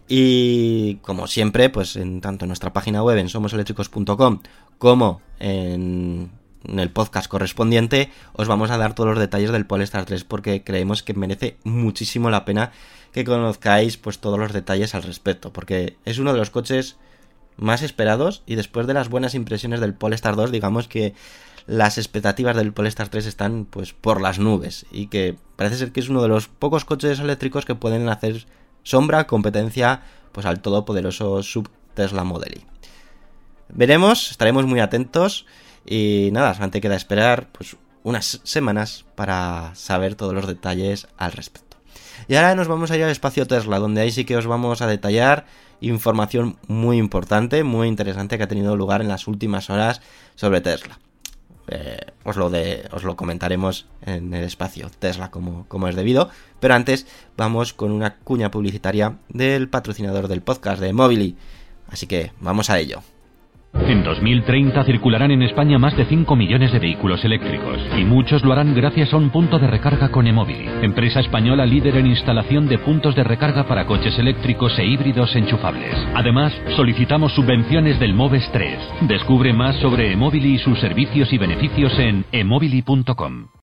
Y 0.09 0.97
como 0.97 1.27
siempre, 1.27 1.71
pues 1.71 1.97
en 1.97 2.21
tanto 2.21 2.45
en 2.45 2.49
nuestra 2.49 2.73
página 2.73 3.03
web 3.03 3.19
en 3.19 3.29
somoseléctricos.com 3.29 4.41
como 4.79 5.21
en, 5.39 6.31
en 6.65 6.79
el 6.79 6.91
podcast 6.91 7.29
correspondiente 7.29 8.11
os 8.33 8.49
vamos 8.49 8.71
a 8.71 8.79
dar 8.79 8.95
todos 8.95 9.11
los 9.11 9.19
detalles 9.19 9.53
del 9.53 9.67
Polestar 9.67 10.05
3 10.05 10.25
porque 10.25 10.63
creemos 10.65 11.03
que 11.03 11.15
merece 11.15 11.57
muchísimo 11.65 12.31
la 12.31 12.45
pena 12.45 12.73
que 13.13 13.25
conozcáis 13.25 13.97
pues 13.97 14.19
todos 14.19 14.39
los 14.39 14.53
detalles 14.53 14.95
al 14.95 15.03
respecto 15.03 15.53
porque 15.53 15.97
es 16.05 16.19
uno 16.19 16.33
de 16.33 16.39
los 16.39 16.51
coches 16.51 16.97
más 17.57 17.83
esperados 17.83 18.43
y 18.47 18.55
después 18.55 18.87
de 18.87 18.95
las 18.95 19.09
buenas 19.09 19.35
impresiones 19.35 19.81
del 19.81 19.95
Polestar 19.95 20.37
2 20.37 20.51
digamos 20.53 20.89
que 20.89 21.15
las 21.67 21.99
expectativas 21.99 22.57
del 22.57 22.73
Polestar 22.73 23.09
3 23.09 23.27
están 23.27 23.67
pues 23.67 23.93
por 23.93 24.21
las 24.21 24.39
nubes 24.39 24.87
y 24.91 25.07
que 25.07 25.37
parece 25.57 25.77
ser 25.77 25.93
que 25.93 26.01
es 26.01 26.09
uno 26.09 26.23
de 26.23 26.29
los 26.29 26.49
pocos 26.49 26.85
coches 26.85 27.21
eléctricos 27.21 27.65
que 27.65 27.75
pueden 27.75 28.09
hacer 28.09 28.47
sombra 28.83 29.27
competencia 29.27 30.03
pues 30.33 30.47
al 30.47 30.61
todopoderoso 30.61 31.43
sub 31.43 31.69
Tesla 31.95 32.25
Model 32.25 32.59
Y. 32.59 32.67
Veremos, 33.69 34.31
estaremos 34.31 34.67
muy 34.67 34.81
atentos 34.81 35.47
y 35.87 36.31
nada, 36.33 36.55
solamente 36.55 36.81
queda 36.81 36.97
esperar 36.97 37.49
pues 37.53 37.77
unas 38.03 38.41
semanas 38.45 39.05
para 39.15 39.75
saber 39.75 40.15
todos 40.15 40.35
los 40.35 40.47
detalles 40.47 41.09
al 41.17 41.33
respecto. 41.33 41.77
Y 42.29 42.35
ahora 42.35 42.55
nos 42.55 42.69
vamos 42.69 42.91
a 42.91 42.97
ir 42.97 43.05
al 43.05 43.11
espacio 43.11 43.47
Tesla, 43.47 43.79
donde 43.79 44.01
ahí 44.01 44.13
sí 44.13 44.25
que 44.25 44.37
os 44.37 44.47
vamos 44.47 44.83
a 44.83 44.87
detallar 44.87 45.47
información 45.81 46.57
muy 46.69 46.99
importante, 46.99 47.65
muy 47.65 47.89
interesante 47.89 48.39
que 48.39 48.45
ha 48.45 48.49
tenido 48.49 48.77
lugar 48.77 49.01
en 49.01 49.09
las 49.09 49.27
últimas 49.27 49.71
horas 49.71 50.01
sobre 50.35 50.61
Tesla. 50.61 50.99
Eh, 51.69 51.99
os, 52.25 52.37
lo 52.37 52.51
de, 52.51 52.89
os 52.93 53.05
lo 53.05 53.17
comentaremos 53.17 53.87
en 54.05 54.35
el 54.35 54.45
espacio 54.45 54.91
Tesla 54.99 55.31
como, 55.31 55.67
como 55.69 55.89
es 55.89 55.97
debido. 55.97 56.31
Pero 56.61 56.75
antes 56.75 57.07
vamos 57.37 57.73
con 57.73 57.93
una 57.93 58.17
cuña 58.17 58.51
publicitaria 58.51 59.19
del 59.29 59.69
patrocinador 59.69 60.29
del 60.29 60.43
podcast 60.43 60.81
de 60.81 60.93
Mobily. 60.93 61.37
Así 61.89 62.07
que 62.07 62.33
vamos 62.41 62.71
a 62.71 62.79
ello. 62.79 63.03
En 63.75 64.05
2030 64.05 64.85
circularán 64.85 65.31
en 65.31 65.43
España 65.43 65.79
más 65.79 65.97
de 65.97 66.05
5 66.05 66.37
millones 66.37 66.73
de 66.73 66.79
vehículos 66.79 67.25
eléctricos 67.25 67.79
y 67.99 68.05
muchos 68.05 68.45
lo 68.45 68.53
harán 68.53 68.75
gracias 68.75 69.13
a 69.13 69.17
un 69.17 69.31
punto 69.31 69.59
de 69.59 69.67
recarga 69.67 70.11
con 70.11 70.27
Emobili, 70.27 70.69
empresa 70.83 71.21
española 71.21 71.67
líder 71.67 71.97
en 71.97 72.07
instalación 72.07 72.69
de 72.69 72.79
puntos 72.79 73.15
de 73.15 73.25
recarga 73.25 73.65
para 73.65 73.87
coches 73.87 74.19
eléctricos 74.19 74.79
e 74.79 74.85
híbridos 74.85 75.35
enchufables. 75.37 75.95
Además, 76.15 76.53
solicitamos 76.77 77.33
subvenciones 77.35 77.99
del 77.99 78.15
MOVES 78.15 78.51
3. 78.53 78.79
Descubre 79.03 79.53
más 79.53 79.77
sobre 79.77 80.13
Emobili 80.13 80.55
y 80.55 80.59
sus 80.59 80.79
servicios 80.79 81.33
y 81.33 81.39
beneficios 81.39 81.99
en 81.99 82.25
emobili.com. 82.33 83.62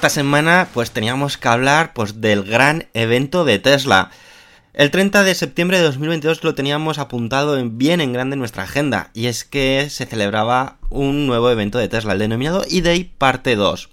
esta 0.00 0.08
semana 0.08 0.66
pues 0.72 0.92
teníamos 0.92 1.36
que 1.36 1.46
hablar 1.48 1.92
pues 1.92 2.22
del 2.22 2.42
gran 2.42 2.86
evento 2.94 3.44
de 3.44 3.58
Tesla. 3.58 4.10
El 4.72 4.90
30 4.90 5.24
de 5.24 5.34
septiembre 5.34 5.76
de 5.76 5.84
2022 5.84 6.42
lo 6.42 6.54
teníamos 6.54 6.98
apuntado 6.98 7.58
en- 7.58 7.76
bien 7.76 8.00
en 8.00 8.14
grande 8.14 8.32
en 8.32 8.38
nuestra 8.38 8.62
agenda 8.62 9.10
y 9.12 9.26
es 9.26 9.44
que 9.44 9.88
se 9.90 10.06
celebraba 10.06 10.78
un 10.88 11.26
nuevo 11.26 11.50
evento 11.50 11.76
de 11.76 11.88
Tesla, 11.88 12.14
el 12.14 12.18
denominado 12.18 12.64
E-Day 12.70 13.12
parte 13.18 13.56
2. 13.56 13.90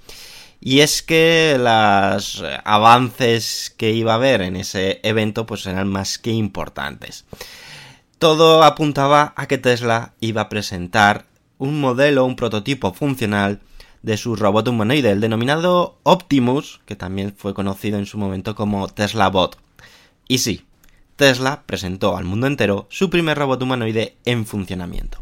Y 0.62 0.80
es 0.80 1.02
que 1.04 1.58
los 1.60 2.42
avances 2.64 3.74
que 3.76 3.92
iba 3.92 4.14
a 4.14 4.16
haber 4.16 4.42
en 4.44 4.56
ese 4.56 5.02
evento 5.04 5.46
pues 5.46 5.66
eran 5.66 5.90
más 5.90 6.18
que 6.20 6.32
importantes. 6.32 7.26
Todo 8.18 8.64
apuntaba 8.64 9.34
a 9.36 9.46
que 9.48 9.58
Tesla 9.58 10.14
iba 10.22 10.44
a 10.44 10.48
presentar 10.50 11.26
un 11.58 11.82
modelo, 11.82 12.24
un 12.24 12.38
prototipo 12.38 12.94
funcional 12.94 13.60
de 14.08 14.16
su 14.16 14.38
robot 14.38 14.70
humanoide, 14.70 15.12
el 15.12 15.20
denominado 15.20 16.00
Optimus, 16.04 16.80
que 16.86 16.96
también 16.96 17.34
fue 17.36 17.54
conocido 17.54 18.00
en 18.00 18.06
su 18.06 18.18
momento 18.18 18.56
como 18.56 18.88
Tesla 18.88 19.30
Bot. 19.30 19.58
Y 20.30 20.38
sí, 20.38 20.66
Tesla 21.18 21.64
presentó 21.66 22.16
al 22.16 22.24
mundo 22.24 22.48
entero 22.48 22.88
su 22.90 23.10
primer 23.10 23.38
robot 23.38 23.62
humanoide 23.62 24.16
en 24.24 24.46
funcionamiento. 24.46 25.20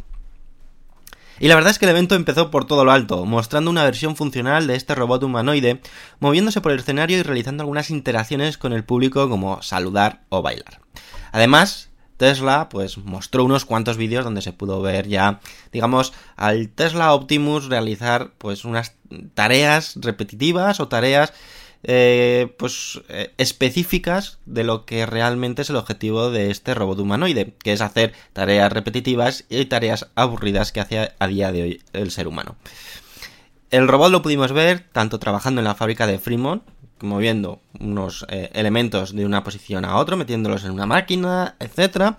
Y 1.40 1.48
la 1.48 1.56
verdad 1.56 1.72
es 1.72 1.80
que 1.80 1.86
el 1.86 1.92
evento 1.92 2.14
empezó 2.14 2.52
por 2.52 2.66
todo 2.66 2.86
lo 2.86 2.92
alto, 2.92 3.26
mostrando 3.26 3.72
una 3.72 3.84
versión 3.84 4.16
funcional 4.16 4.68
de 4.68 4.76
este 4.76 4.94
robot 4.94 5.24
humanoide, 5.24 5.82
moviéndose 6.20 6.62
por 6.62 6.72
el 6.72 6.78
escenario 6.78 7.18
y 7.18 7.24
realizando 7.24 7.64
algunas 7.64 7.90
interacciones 7.90 8.60
con 8.60 8.72
el 8.72 8.84
público 8.84 9.28
como 9.30 9.64
saludar 9.64 10.26
o 10.30 10.44
bailar. 10.44 10.82
Además, 11.32 11.90
Tesla 12.18 12.70
pues 12.70 12.98
mostró 12.98 13.44
unos 13.44 13.66
cuantos 13.66 13.98
vídeos 13.98 14.24
donde 14.24 14.42
se 14.42 14.54
pudo 14.54 14.82
ver 14.82 15.08
ya, 15.08 15.40
digamos, 15.72 16.14
al 16.36 16.70
Tesla 16.70 17.14
Optimus 17.14 17.66
realizar 17.66 18.32
pues 18.38 18.66
unas 18.66 18.96
tareas 19.34 19.96
repetitivas 20.02 20.80
o 20.80 20.88
tareas 20.88 21.34
eh, 21.88 22.52
pues 22.58 23.00
eh, 23.10 23.32
específicas 23.38 24.40
de 24.48 24.64
lo 24.64 24.86
que 24.86 25.06
realmente 25.06 25.62
es 25.62 25.70
el 25.70 25.76
objetivo 25.76 26.32
de 26.32 26.50
este 26.50 26.74
robot 26.74 26.98
humanoide, 26.98 27.54
que 27.62 27.74
es 27.74 27.82
hacer 27.82 28.14
tareas 28.34 28.74
repetitivas 28.74 29.46
y 29.50 29.66
tareas 29.66 30.08
aburridas 30.16 30.72
que 30.72 30.80
hace 30.80 31.12
a 31.20 31.28
día 31.28 31.52
de 31.52 31.62
hoy 31.62 31.82
el 31.94 32.10
ser 32.10 32.28
humano. 32.28 32.56
El 33.70 33.88
robot 33.88 34.12
lo 34.12 34.22
pudimos 34.24 34.52
ver 34.52 34.86
tanto 34.92 35.20
trabajando 35.20 35.62
en 35.62 35.66
la 35.66 35.76
fábrica 35.76 36.08
de 36.08 36.18
Fremont, 36.18 36.64
moviendo 37.02 37.62
unos 37.80 38.26
eh, 38.30 38.50
elementos 38.54 39.16
de 39.16 39.26
una 39.26 39.44
posición 39.44 39.86
a 39.86 39.98
otra, 39.98 40.16
metiéndolos 40.16 40.64
en 40.64 40.72
una 40.72 40.86
máquina, 40.86 41.56
etcétera, 41.60 42.18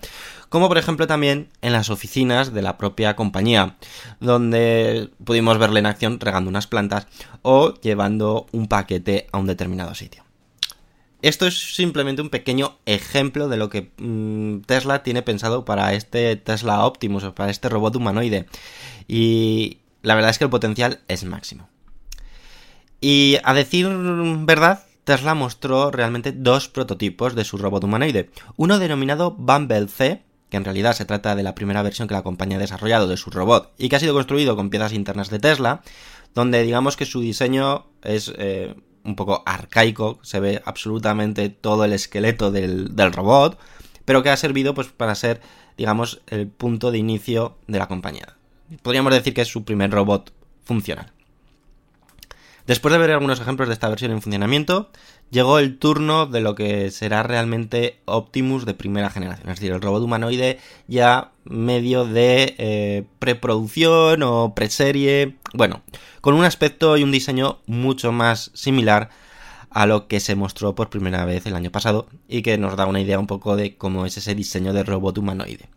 como 0.49 0.67
por 0.67 0.77
ejemplo 0.77 1.07
también 1.07 1.49
en 1.61 1.73
las 1.73 1.89
oficinas 1.89 2.53
de 2.53 2.61
la 2.61 2.77
propia 2.77 3.15
compañía, 3.15 3.75
donde 4.19 5.09
pudimos 5.23 5.57
verle 5.57 5.79
en 5.79 5.87
acción 5.87 6.19
regando 6.19 6.49
unas 6.49 6.67
plantas 6.67 7.07
o 7.41 7.73
llevando 7.75 8.47
un 8.51 8.67
paquete 8.67 9.27
a 9.31 9.37
un 9.37 9.47
determinado 9.47 9.95
sitio. 9.95 10.27
Esto 11.21 11.47
es 11.47 11.75
simplemente 11.75 12.21
un 12.21 12.29
pequeño 12.29 12.77
ejemplo 12.85 13.49
de 13.49 13.57
lo 13.57 13.69
que 13.69 13.91
mm, 13.97 14.61
Tesla 14.61 15.01
tiene 15.01 15.23
pensado 15.23 15.65
para 15.65 15.93
este 15.93 16.35
Tesla 16.35 16.85
Optimus 16.85 17.23
o 17.23 17.33
para 17.33 17.49
este 17.49 17.69
robot 17.69 17.95
humanoide. 17.95 18.45
Y 19.07 19.79
la 20.03 20.13
verdad 20.13 20.29
es 20.29 20.37
que 20.37 20.43
el 20.43 20.51
potencial 20.51 20.99
es 21.07 21.23
máximo. 21.23 21.69
Y 22.99 23.37
a 23.43 23.53
decir 23.53 23.87
verdad, 23.89 24.83
Tesla 25.03 25.35
mostró 25.35 25.91
realmente 25.91 26.31
dos 26.31 26.67
prototipos 26.67 27.35
de 27.35 27.45
su 27.45 27.57
robot 27.57 27.83
humanoide. 27.83 28.29
Uno 28.55 28.79
denominado 28.79 29.31
Bumble 29.31 29.87
C, 29.87 30.23
que 30.49 30.57
en 30.57 30.65
realidad 30.65 30.93
se 30.93 31.05
trata 31.05 31.35
de 31.35 31.43
la 31.43 31.55
primera 31.55 31.81
versión 31.81 32.07
que 32.07 32.13
la 32.13 32.23
compañía 32.23 32.57
ha 32.57 32.61
desarrollado 32.61 33.07
de 33.07 33.17
su 33.17 33.29
robot 33.29 33.73
y 33.77 33.89
que 33.89 33.95
ha 33.95 33.99
sido 33.99 34.13
construido 34.13 34.55
con 34.55 34.69
piezas 34.69 34.93
internas 34.93 35.29
de 35.29 35.39
Tesla, 35.39 35.81
donde 36.33 36.63
digamos 36.63 36.97
que 36.97 37.05
su 37.05 37.21
diseño 37.21 37.87
es 38.03 38.33
eh, 38.37 38.75
un 39.03 39.15
poco 39.15 39.43
arcaico, 39.45 40.19
se 40.23 40.39
ve 40.39 40.61
absolutamente 40.65 41.49
todo 41.49 41.85
el 41.85 41.93
esqueleto 41.93 42.51
del, 42.51 42.95
del 42.95 43.13
robot, 43.13 43.57
pero 44.05 44.23
que 44.23 44.29
ha 44.29 44.37
servido 44.37 44.73
pues 44.73 44.87
para 44.87 45.15
ser, 45.15 45.41
digamos, 45.77 46.21
el 46.27 46.47
punto 46.47 46.91
de 46.91 46.97
inicio 46.97 47.57
de 47.67 47.79
la 47.79 47.87
compañía. 47.87 48.35
Podríamos 48.81 49.13
decir 49.13 49.33
que 49.33 49.41
es 49.41 49.47
su 49.47 49.63
primer 49.63 49.91
robot 49.91 50.33
funcional. 50.63 51.13
Después 52.67 52.91
de 52.91 52.97
ver 52.97 53.11
algunos 53.11 53.39
ejemplos 53.39 53.69
de 53.69 53.73
esta 53.73 53.87
versión 53.87 54.11
en 54.11 54.21
funcionamiento, 54.21 54.89
llegó 55.31 55.57
el 55.57 55.77
turno 55.79 56.25
de 56.25 56.41
lo 56.41 56.53
que 56.53 56.91
será 56.91 57.23
realmente 57.23 58.01
Optimus 58.03 58.65
de 58.65 58.73
primera 58.73 59.09
generación, 59.09 59.49
es 59.49 59.55
decir, 59.55 59.71
el 59.71 59.81
robot 59.81 60.03
humanoide 60.03 60.59
ya 60.85 61.31
medio 61.45 62.03
de 62.03 62.55
eh, 62.57 63.05
preproducción 63.19 64.21
o 64.21 64.53
preserie, 64.53 65.37
bueno, 65.53 65.81
con 66.19 66.33
un 66.33 66.43
aspecto 66.43 66.97
y 66.97 67.03
un 67.03 67.11
diseño 67.11 67.59
mucho 67.67 68.11
más 68.11 68.51
similar 68.53 69.11
a 69.69 69.85
lo 69.85 70.09
que 70.09 70.19
se 70.19 70.35
mostró 70.35 70.75
por 70.75 70.89
primera 70.89 71.23
vez 71.23 71.45
el 71.45 71.55
año 71.55 71.71
pasado 71.71 72.09
y 72.27 72.41
que 72.41 72.57
nos 72.57 72.75
da 72.75 72.85
una 72.85 72.99
idea 72.99 73.17
un 73.17 73.27
poco 73.27 73.55
de 73.55 73.77
cómo 73.77 74.05
es 74.05 74.17
ese 74.17 74.35
diseño 74.35 74.73
de 74.73 74.83
robot 74.83 75.17
humanoide. 75.17 75.69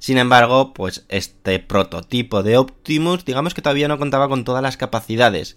Sin 0.00 0.18
embargo, 0.18 0.72
pues 0.72 1.04
este 1.08 1.60
prototipo 1.60 2.42
de 2.42 2.56
Optimus, 2.56 3.24
digamos 3.24 3.54
que 3.54 3.62
todavía 3.62 3.86
no 3.86 3.98
contaba 3.98 4.28
con 4.28 4.44
todas 4.44 4.62
las 4.62 4.76
capacidades. 4.76 5.56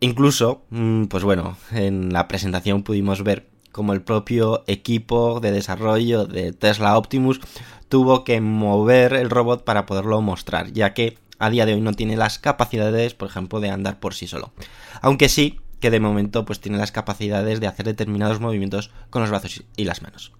Incluso, 0.00 0.64
mm, 0.70 1.04
pues 1.04 1.24
bueno, 1.24 1.56
en 1.72 2.12
la 2.12 2.28
presentación 2.28 2.82
pudimos 2.82 3.22
ver 3.22 3.48
cómo 3.72 3.92
el 3.92 4.02
propio 4.02 4.62
equipo 4.66 5.40
de 5.40 5.50
desarrollo 5.50 6.26
de 6.26 6.52
Tesla 6.52 6.96
Optimus 6.96 7.40
tuvo 7.88 8.24
que 8.24 8.40
mover 8.40 9.14
el 9.14 9.30
robot 9.30 9.64
para 9.64 9.86
poderlo 9.86 10.20
mostrar, 10.22 10.72
ya 10.72 10.94
que 10.94 11.18
a 11.38 11.50
día 11.50 11.66
de 11.66 11.74
hoy 11.74 11.80
no 11.80 11.92
tiene 11.92 12.16
las 12.16 12.38
capacidades, 12.38 13.14
por 13.14 13.28
ejemplo, 13.28 13.60
de 13.60 13.70
andar 13.70 13.98
por 13.98 14.14
sí 14.14 14.26
solo. 14.26 14.52
Aunque 15.00 15.28
sí 15.28 15.58
que 15.80 15.90
de 15.90 16.00
momento 16.00 16.44
pues 16.44 16.60
tiene 16.60 16.78
las 16.78 16.92
capacidades 16.92 17.60
de 17.60 17.66
hacer 17.66 17.84
determinados 17.84 18.40
movimientos 18.40 18.90
con 19.10 19.22
los 19.22 19.30
brazos 19.30 19.64
y 19.76 19.84
las 19.84 20.02
manos. 20.02 20.32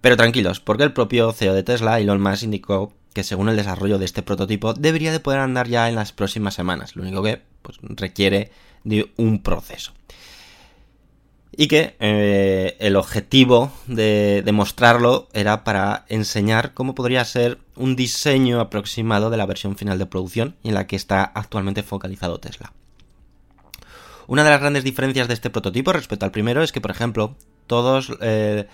Pero 0.00 0.18
tranquilos, 0.18 0.60
porque 0.60 0.82
el 0.82 0.92
propio 0.92 1.32
CEO 1.32 1.54
de 1.54 1.62
Tesla, 1.62 1.98
Elon 1.98 2.20
Musk, 2.20 2.42
indicó 2.42 2.92
que 3.14 3.24
según 3.24 3.48
el 3.48 3.56
desarrollo 3.56 3.98
de 3.98 4.04
este 4.04 4.22
prototipo 4.22 4.74
debería 4.74 5.12
de 5.12 5.20
poder 5.20 5.40
andar 5.40 5.68
ya 5.68 5.88
en 5.88 5.94
las 5.94 6.12
próximas 6.12 6.52
semanas, 6.52 6.96
lo 6.96 7.02
único 7.02 7.22
que 7.22 7.40
pues, 7.62 7.78
requiere 7.82 8.50
de 8.84 9.10
un 9.16 9.42
proceso. 9.42 9.92
Y 11.56 11.68
que 11.68 11.94
eh, 12.00 12.76
el 12.80 12.96
objetivo 12.96 13.72
de, 13.86 14.42
de 14.44 14.52
mostrarlo 14.52 15.28
era 15.32 15.62
para 15.62 16.04
enseñar 16.08 16.74
cómo 16.74 16.96
podría 16.96 17.24
ser 17.24 17.58
un 17.76 17.94
diseño 17.94 18.58
aproximado 18.58 19.30
de 19.30 19.36
la 19.36 19.46
versión 19.46 19.76
final 19.76 19.98
de 20.00 20.06
producción 20.06 20.56
en 20.64 20.74
la 20.74 20.88
que 20.88 20.96
está 20.96 21.22
actualmente 21.22 21.84
focalizado 21.84 22.40
Tesla. 22.40 22.72
Una 24.26 24.42
de 24.42 24.50
las 24.50 24.60
grandes 24.60 24.82
diferencias 24.82 25.28
de 25.28 25.34
este 25.34 25.50
prototipo 25.50 25.92
respecto 25.92 26.24
al 26.24 26.32
primero 26.32 26.62
es 26.62 26.72
que, 26.72 26.80
por 26.80 26.90
ejemplo, 26.90 27.36
todos 27.68 28.12
eh, 28.20 28.66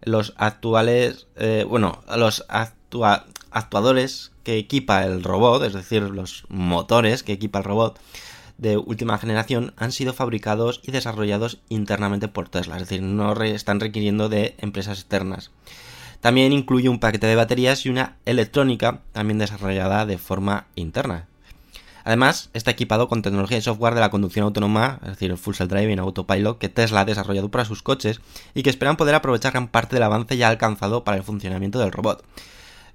los 0.00 0.32
actuales, 0.38 1.26
eh, 1.36 1.66
bueno, 1.68 2.02
los 2.16 2.46
actua- 2.48 3.26
actuadores 3.52 4.32
que 4.44 4.58
equipa 4.58 5.04
el 5.04 5.22
robot, 5.22 5.62
es 5.64 5.72
decir, 5.72 6.02
los 6.02 6.44
motores 6.48 7.22
que 7.22 7.32
equipa 7.32 7.58
el 7.58 7.64
robot 7.64 7.98
de 8.58 8.76
última 8.76 9.18
generación, 9.18 9.74
han 9.76 9.92
sido 9.92 10.12
fabricados 10.12 10.80
y 10.84 10.92
desarrollados 10.92 11.58
internamente 11.68 12.28
por 12.28 12.48
Tesla, 12.48 12.76
es 12.76 12.82
decir, 12.82 13.02
no 13.02 13.32
están 13.42 13.80
requiriendo 13.80 14.28
de 14.28 14.54
empresas 14.58 15.00
externas. 15.00 15.50
También 16.20 16.52
incluye 16.52 16.88
un 16.88 17.00
paquete 17.00 17.26
de 17.26 17.34
baterías 17.34 17.84
y 17.84 17.88
una 17.88 18.16
electrónica 18.24 19.00
también 19.12 19.38
desarrollada 19.38 20.06
de 20.06 20.18
forma 20.18 20.66
interna. 20.76 21.26
Además, 22.04 22.50
está 22.52 22.70
equipado 22.70 23.08
con 23.08 23.22
tecnología 23.22 23.58
y 23.58 23.62
software 23.62 23.94
de 23.94 24.00
la 24.00 24.10
conducción 24.10 24.44
autónoma, 24.44 24.98
es 25.02 25.10
decir, 25.10 25.30
el 25.30 25.38
Full 25.38 25.54
Self 25.54 25.70
Driving 25.70 26.00
Autopilot, 26.00 26.58
que 26.58 26.68
Tesla 26.68 27.00
ha 27.00 27.04
desarrollado 27.04 27.50
para 27.50 27.64
sus 27.64 27.82
coches 27.82 28.20
y 28.54 28.62
que 28.62 28.70
esperan 28.70 28.96
poder 28.96 29.14
aprovechar 29.14 29.52
gran 29.52 29.68
parte 29.68 29.96
del 29.96 30.02
avance 30.02 30.36
ya 30.36 30.48
alcanzado 30.48 31.04
para 31.04 31.16
el 31.16 31.22
funcionamiento 31.22 31.78
del 31.78 31.92
robot. 31.92 32.24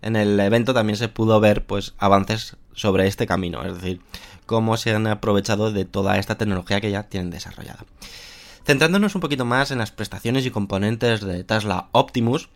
En 0.01 0.15
el 0.15 0.39
evento 0.39 0.73
también 0.73 0.97
se 0.97 1.09
pudo 1.09 1.39
ver 1.39 1.65
pues 1.65 1.93
avances 1.97 2.55
sobre 2.73 3.07
este 3.07 3.25
camino, 3.25 3.63
es 3.65 3.75
decir, 3.75 4.01
cómo 4.45 4.77
se 4.77 4.93
han 4.93 5.07
aprovechado 5.07 5.71
de 5.71 5.85
toda 5.85 6.17
esta 6.17 6.37
tecnología 6.37 6.81
que 6.81 6.91
ya 6.91 7.03
tienen 7.03 7.29
desarrollada. 7.29 7.85
Centrándonos 8.65 9.15
un 9.15 9.21
poquito 9.21 9.45
más 9.45 9.71
en 9.71 9.77
las 9.77 9.91
prestaciones 9.91 10.45
y 10.45 10.51
componentes 10.51 11.21
de 11.21 11.43
Tesla 11.43 11.87
Optimus, 11.91 12.49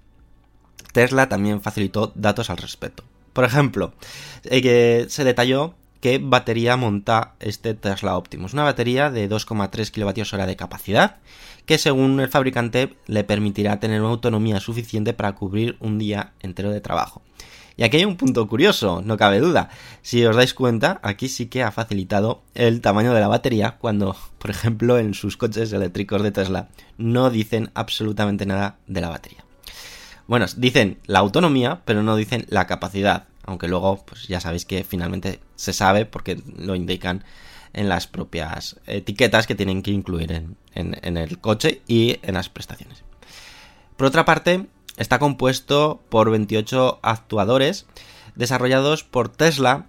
Tesla 0.91 1.29
también 1.29 1.61
facilitó 1.61 2.11
datos 2.15 2.49
al 2.49 2.57
respecto. 2.57 3.03
Por 3.33 3.45
ejemplo, 3.45 3.93
eh, 4.43 5.05
se 5.09 5.23
detalló 5.23 5.73
qué 6.01 6.19
batería 6.21 6.75
monta 6.75 7.35
este 7.39 7.73
Tesla 7.75 8.17
Optimus. 8.17 8.53
Una 8.53 8.63
batería 8.63 9.09
de 9.09 9.29
2,3 9.29 9.91
kWh 9.91 10.45
de 10.45 10.55
capacidad 10.55 11.17
que 11.65 11.77
según 11.77 12.19
el 12.19 12.29
fabricante 12.29 12.95
le 13.07 13.23
permitirá 13.23 13.79
tener 13.79 14.01
una 14.01 14.11
autonomía 14.11 14.59
suficiente 14.59 15.13
para 15.13 15.33
cubrir 15.33 15.77
un 15.79 15.97
día 15.97 16.33
entero 16.41 16.71
de 16.71 16.81
trabajo. 16.81 17.21
Y 17.77 17.83
aquí 17.83 17.97
hay 17.97 18.05
un 18.05 18.17
punto 18.17 18.47
curioso, 18.47 19.01
no 19.03 19.17
cabe 19.17 19.39
duda. 19.39 19.69
Si 20.01 20.23
os 20.25 20.35
dais 20.35 20.53
cuenta, 20.53 20.99
aquí 21.03 21.29
sí 21.29 21.47
que 21.47 21.63
ha 21.63 21.71
facilitado 21.71 22.43
el 22.53 22.81
tamaño 22.81 23.13
de 23.13 23.21
la 23.21 23.27
batería 23.27 23.77
cuando, 23.79 24.15
por 24.37 24.51
ejemplo, 24.51 24.99
en 24.99 25.13
sus 25.13 25.37
coches 25.37 25.71
eléctricos 25.73 26.21
de 26.21 26.31
Tesla 26.31 26.69
no 26.97 27.29
dicen 27.29 27.71
absolutamente 27.73 28.45
nada 28.45 28.77
de 28.87 29.01
la 29.01 29.09
batería. 29.09 29.45
Bueno, 30.27 30.45
dicen 30.57 30.99
la 31.05 31.19
autonomía, 31.19 31.81
pero 31.85 32.03
no 32.03 32.15
dicen 32.15 32.45
la 32.49 32.67
capacidad. 32.67 33.25
Aunque 33.43 33.67
luego, 33.67 34.03
pues 34.05 34.27
ya 34.27 34.39
sabéis 34.39 34.65
que 34.65 34.83
finalmente 34.83 35.39
se 35.55 35.73
sabe 35.73 36.05
porque 36.05 36.41
lo 36.57 36.75
indican 36.75 37.23
en 37.73 37.89
las 37.89 38.07
propias 38.07 38.77
etiquetas 38.87 39.47
que 39.47 39.55
tienen 39.55 39.81
que 39.81 39.91
incluir 39.91 40.31
en, 40.31 40.57
en- 40.73 41.17
el 41.17 41.39
coche 41.39 41.81
y 41.87 42.19
en 42.21 42.33
las 42.35 42.49
prestaciones. 42.49 43.03
Por 43.97 44.07
otra 44.07 44.25
parte, 44.25 44.67
está 44.97 45.19
compuesto 45.19 46.01
por 46.09 46.29
28 46.31 46.99
actuadores 47.01 47.85
desarrollados 48.35 49.03
por 49.03 49.29
Tesla 49.29 49.85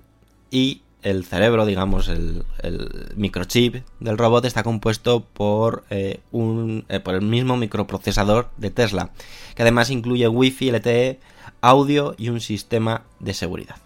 y 0.51 0.83
el 1.03 1.25
cerebro, 1.25 1.67
digamos, 1.67 2.07
el, 2.09 2.45
el 2.63 3.09
microchip 3.17 3.85
del 3.99 4.19
robot 4.19 4.45
está 4.45 4.63
compuesto 4.63 5.25
por, 5.25 5.85
eh, 5.91 6.21
un, 6.31 6.85
eh, 6.89 7.01
por 7.01 7.15
el 7.17 7.23
mismo 7.23 7.57
microprocesador 7.57 8.51
de 8.57 8.71
Tesla, 8.71 9.11
que 9.57 9.63
además 9.63 9.91
incluye 9.91 10.29
Wi-Fi, 10.29 10.71
LTE, 10.71 11.19
audio 11.61 12.15
y 12.19 12.29
un 12.29 12.41
sistema 12.41 13.03
de 13.19 13.35
seguridad. 13.35 13.77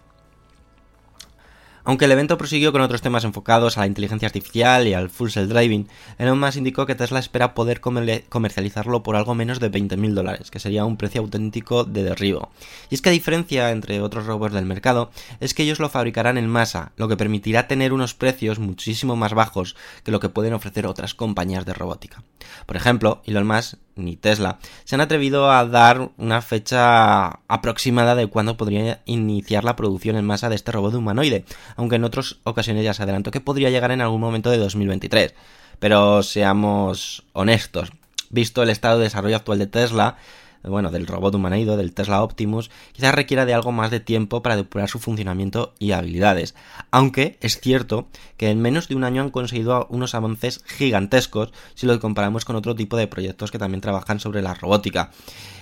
Aunque 1.87 2.03
el 2.03 2.11
evento 2.11 2.37
prosiguió 2.37 2.73
con 2.73 2.81
otros 2.81 3.01
temas 3.01 3.23
enfocados 3.23 3.77
a 3.77 3.79
la 3.79 3.87
inteligencia 3.87 4.25
artificial 4.25 4.89
y 4.89 4.93
al 4.93 5.09
full 5.09 5.29
self 5.29 5.47
driving, 5.47 5.87
Elon 6.17 6.37
Musk 6.37 6.57
indicó 6.57 6.85
que 6.85 6.95
Tesla 6.95 7.19
espera 7.19 7.53
poder 7.53 7.79
comercializarlo 7.79 9.03
por 9.03 9.15
algo 9.15 9.35
menos 9.35 9.61
de 9.61 9.71
20.000 9.71 10.13
dólares, 10.13 10.51
que 10.51 10.59
sería 10.59 10.83
un 10.83 10.97
precio 10.97 11.21
auténtico 11.21 11.85
de 11.85 12.03
derribo. 12.03 12.51
Y 12.89 12.95
es 12.95 13.01
que 13.01 13.07
a 13.07 13.13
diferencia 13.13 13.71
entre 13.71 14.01
otros 14.01 14.25
robots 14.25 14.53
del 14.53 14.65
mercado, 14.65 15.11
es 15.39 15.53
que 15.53 15.63
ellos 15.63 15.79
lo 15.79 15.87
fabricarán 15.87 16.37
en 16.37 16.49
masa, 16.49 16.91
lo 16.97 17.07
que 17.07 17.15
permitirá 17.15 17.69
tener 17.69 17.93
unos 17.93 18.13
precios 18.13 18.59
muchísimo 18.59 19.15
más 19.15 19.33
bajos 19.33 19.77
que 20.03 20.11
lo 20.11 20.19
que 20.19 20.27
pueden 20.27 20.55
ofrecer 20.55 20.87
otras 20.87 21.13
compañías 21.13 21.65
de 21.65 21.73
robótica. 21.73 22.21
Por 22.65 22.75
ejemplo, 22.75 23.21
Elon 23.25 23.47
Musk 23.47 23.75
ni 23.97 24.15
Tesla 24.15 24.59
se 24.83 24.95
han 24.95 25.01
atrevido 25.01 25.51
a 25.51 25.65
dar 25.65 26.11
una 26.17 26.41
fecha 26.41 27.39
aproximada 27.47 28.15
de 28.15 28.27
cuándo 28.27 28.57
podría 28.57 29.01
iniciar 29.05 29.63
la 29.63 29.75
producción 29.75 30.15
en 30.15 30.25
masa 30.25 30.49
de 30.49 30.55
este 30.55 30.71
robot 30.71 30.93
humanoide, 30.93 31.45
aunque 31.75 31.95
en 31.95 32.03
otras 32.03 32.37
ocasiones 32.43 32.83
ya 32.83 32.93
se 32.93 33.03
adelantó 33.03 33.31
que 33.31 33.41
podría 33.41 33.69
llegar 33.69 33.91
en 33.91 34.01
algún 34.01 34.21
momento 34.21 34.49
de 34.49 34.57
2023. 34.57 35.33
Pero 35.79 36.23
seamos 36.23 37.23
honestos, 37.33 37.91
visto 38.29 38.63
el 38.63 38.69
estado 38.69 38.97
de 38.97 39.05
desarrollo 39.05 39.35
actual 39.35 39.59
de 39.59 39.67
Tesla, 39.67 40.17
bueno, 40.63 40.91
del 40.91 41.07
robot 41.07 41.35
humanoide, 41.35 41.77
del 41.77 41.93
Tesla 41.93 42.23
Optimus, 42.23 42.69
quizás 42.93 43.13
requiera 43.13 43.45
de 43.45 43.53
algo 43.53 43.71
más 43.71 43.91
de 43.91 43.99
tiempo 43.99 44.41
para 44.41 44.55
depurar 44.55 44.89
su 44.89 44.99
funcionamiento 44.99 45.73
y 45.79 45.91
habilidades. 45.91 46.55
Aunque 46.91 47.37
es 47.41 47.59
cierto 47.59 48.07
que 48.37 48.49
en 48.49 48.61
menos 48.61 48.87
de 48.87 48.95
un 48.95 49.03
año 49.03 49.21
han 49.21 49.31
conseguido 49.31 49.87
unos 49.89 50.15
avances 50.15 50.63
gigantescos 50.65 51.53
si 51.75 51.85
lo 51.85 51.99
comparamos 51.99 52.45
con 52.45 52.55
otro 52.55 52.75
tipo 52.75 52.97
de 52.97 53.07
proyectos 53.07 53.51
que 53.51 53.59
también 53.59 53.81
trabajan 53.81 54.19
sobre 54.19 54.41
la 54.41 54.53
robótica 54.53 55.11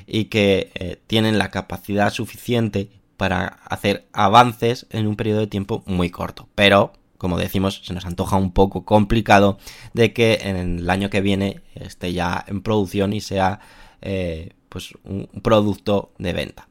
y 0.08 0.26
que 0.26 0.72
eh, 0.76 1.00
tienen 1.08 1.38
la 1.38 1.52
capacidad 1.52 2.12
suficiente 2.12 2.90
para 3.18 3.60
hacer 3.70 4.08
avances 4.14 4.88
en 4.90 5.08
un 5.08 5.16
periodo 5.16 5.40
de 5.40 5.48
tiempo 5.48 5.84
muy 5.86 6.10
corto. 6.10 6.48
Pero 6.56 6.94
como 7.18 7.38
decimos, 7.38 7.82
se 7.84 7.94
nos 7.94 8.06
antoja 8.06 8.36
un 8.36 8.52
poco 8.52 8.86
complicado 8.86 9.58
de 9.94 10.14
que 10.14 10.40
en 10.44 10.80
el 10.80 10.90
año 10.90 11.10
que 11.10 11.22
viene 11.22 11.62
esté 11.74 12.14
ya 12.14 12.44
en 12.48 12.62
producción 12.62 13.14
y 13.14 13.22
sea 13.22 13.62
eh, 14.02 14.52
pues 14.76 14.92
un 15.06 15.30
producto 15.42 16.12
de 16.18 16.34
venta. 16.34 16.68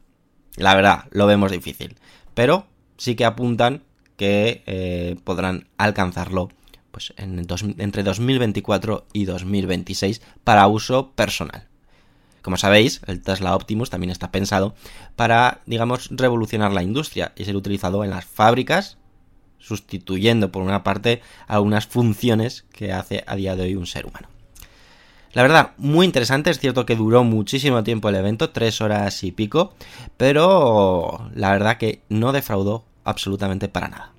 La 0.57 0.75
verdad, 0.75 1.05
lo 1.09 1.25
vemos 1.25 1.51
difícil. 1.51 1.95
Pero 2.35 2.67
sí 2.97 3.15
que 3.15 3.25
apuntan 3.25 3.81
que 4.15 4.61
eh, 4.67 5.15
podrán 5.23 5.65
alcanzarlo 5.79 6.49
pues 6.91 7.15
en 7.17 7.41
dos- 7.47 7.63
entre 7.79 8.03
2024 8.03 9.07
y 9.11 9.25
2026 9.25 10.21
para 10.43 10.67
uso 10.67 11.13
personal. 11.13 11.65
Como 12.43 12.57
sabéis, 12.57 13.01
el 13.07 13.23
Tesla 13.23 13.55
Optimus 13.55 13.89
también 13.89 14.11
está 14.11 14.29
pensado 14.31 14.75
para, 15.15 15.61
digamos, 15.65 16.09
revolucionar 16.11 16.73
la 16.73 16.83
industria 16.83 17.33
y 17.35 17.45
ser 17.45 17.55
utilizado 17.55 18.03
en 18.03 18.11
las 18.11 18.25
fábricas, 18.25 18.99
sustituyendo 19.57 20.51
por 20.51 20.61
una 20.61 20.83
parte 20.83 21.23
algunas 21.47 21.87
funciones 21.87 22.65
que 22.71 22.93
hace 22.93 23.23
a 23.25 23.35
día 23.35 23.55
de 23.55 23.63
hoy 23.63 23.75
un 23.75 23.87
ser 23.87 24.05
humano. 24.05 24.27
La 25.35 25.41
verdad, 25.41 25.71
muy 25.77 26.05
interesante, 26.05 26.49
es 26.49 26.59
cierto 26.59 26.85
que 26.85 26.95
duró 26.95 27.25
muchísimo 27.25 27.83
tiempo 27.83 28.07
el 28.07 28.15
evento, 28.15 28.51
tres 28.51 28.79
horas 28.79 29.21
y 29.25 29.33
pico, 29.33 29.73
pero 30.15 31.29
la 31.35 31.51
verdad 31.51 31.77
que 31.77 32.01
no 32.07 32.31
defraudó 32.31 32.85
absolutamente 33.03 33.67
para 33.67 33.89
nada. 33.89 34.13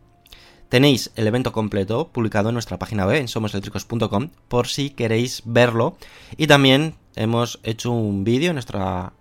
Tenéis 0.69 1.13
el 1.17 1.27
evento 1.27 1.53
completo 1.53 2.09
publicado 2.09 2.51
en 2.51 2.53
nuestra 2.53 2.79
página 2.79 3.07
web 3.07 3.17
en 3.17 3.29
somoseléctricos.com 3.29 4.29
por 4.49 4.69
si 4.69 4.91
queréis 4.91 5.41
verlo. 5.47 5.97
Y 6.37 6.49
también 6.49 6.97
hemos 7.15 7.61
hecho 7.63 7.93
un 7.93 8.23
vídeo 8.23 8.51
en, 8.51 8.61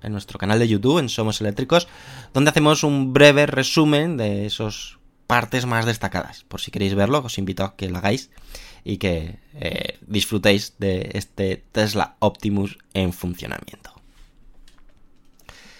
en 0.03 0.12
nuestro 0.12 0.38
canal 0.38 0.60
de 0.60 0.67
YouTube 0.67 0.99
en 0.99 1.08
Somos 1.08 1.39
Eléctricos 1.39 1.88
donde 2.34 2.49
hacemos 2.49 2.84
un 2.84 3.13
breve 3.13 3.45
resumen 3.45 4.17
de 4.17 4.45
esas 4.45 4.97
partes 5.27 5.65
más 5.65 5.86
destacadas. 5.86 6.43
Por 6.43 6.60
si 6.60 6.71
queréis 6.71 6.93
verlo, 6.93 7.19
os 7.23 7.38
invito 7.38 7.63
a 7.63 7.77
que 7.77 7.89
lo 7.89 7.99
hagáis 7.99 8.31
y 8.86 8.98
que 8.98 9.39
eh, 9.56 9.98
disfrutéis 10.08 10.76
de 10.78 11.10
este 11.15 11.62
Tesla 11.74 12.15
Optimus 12.19 12.78
en 12.93 13.12
funcionamiento. 13.12 13.91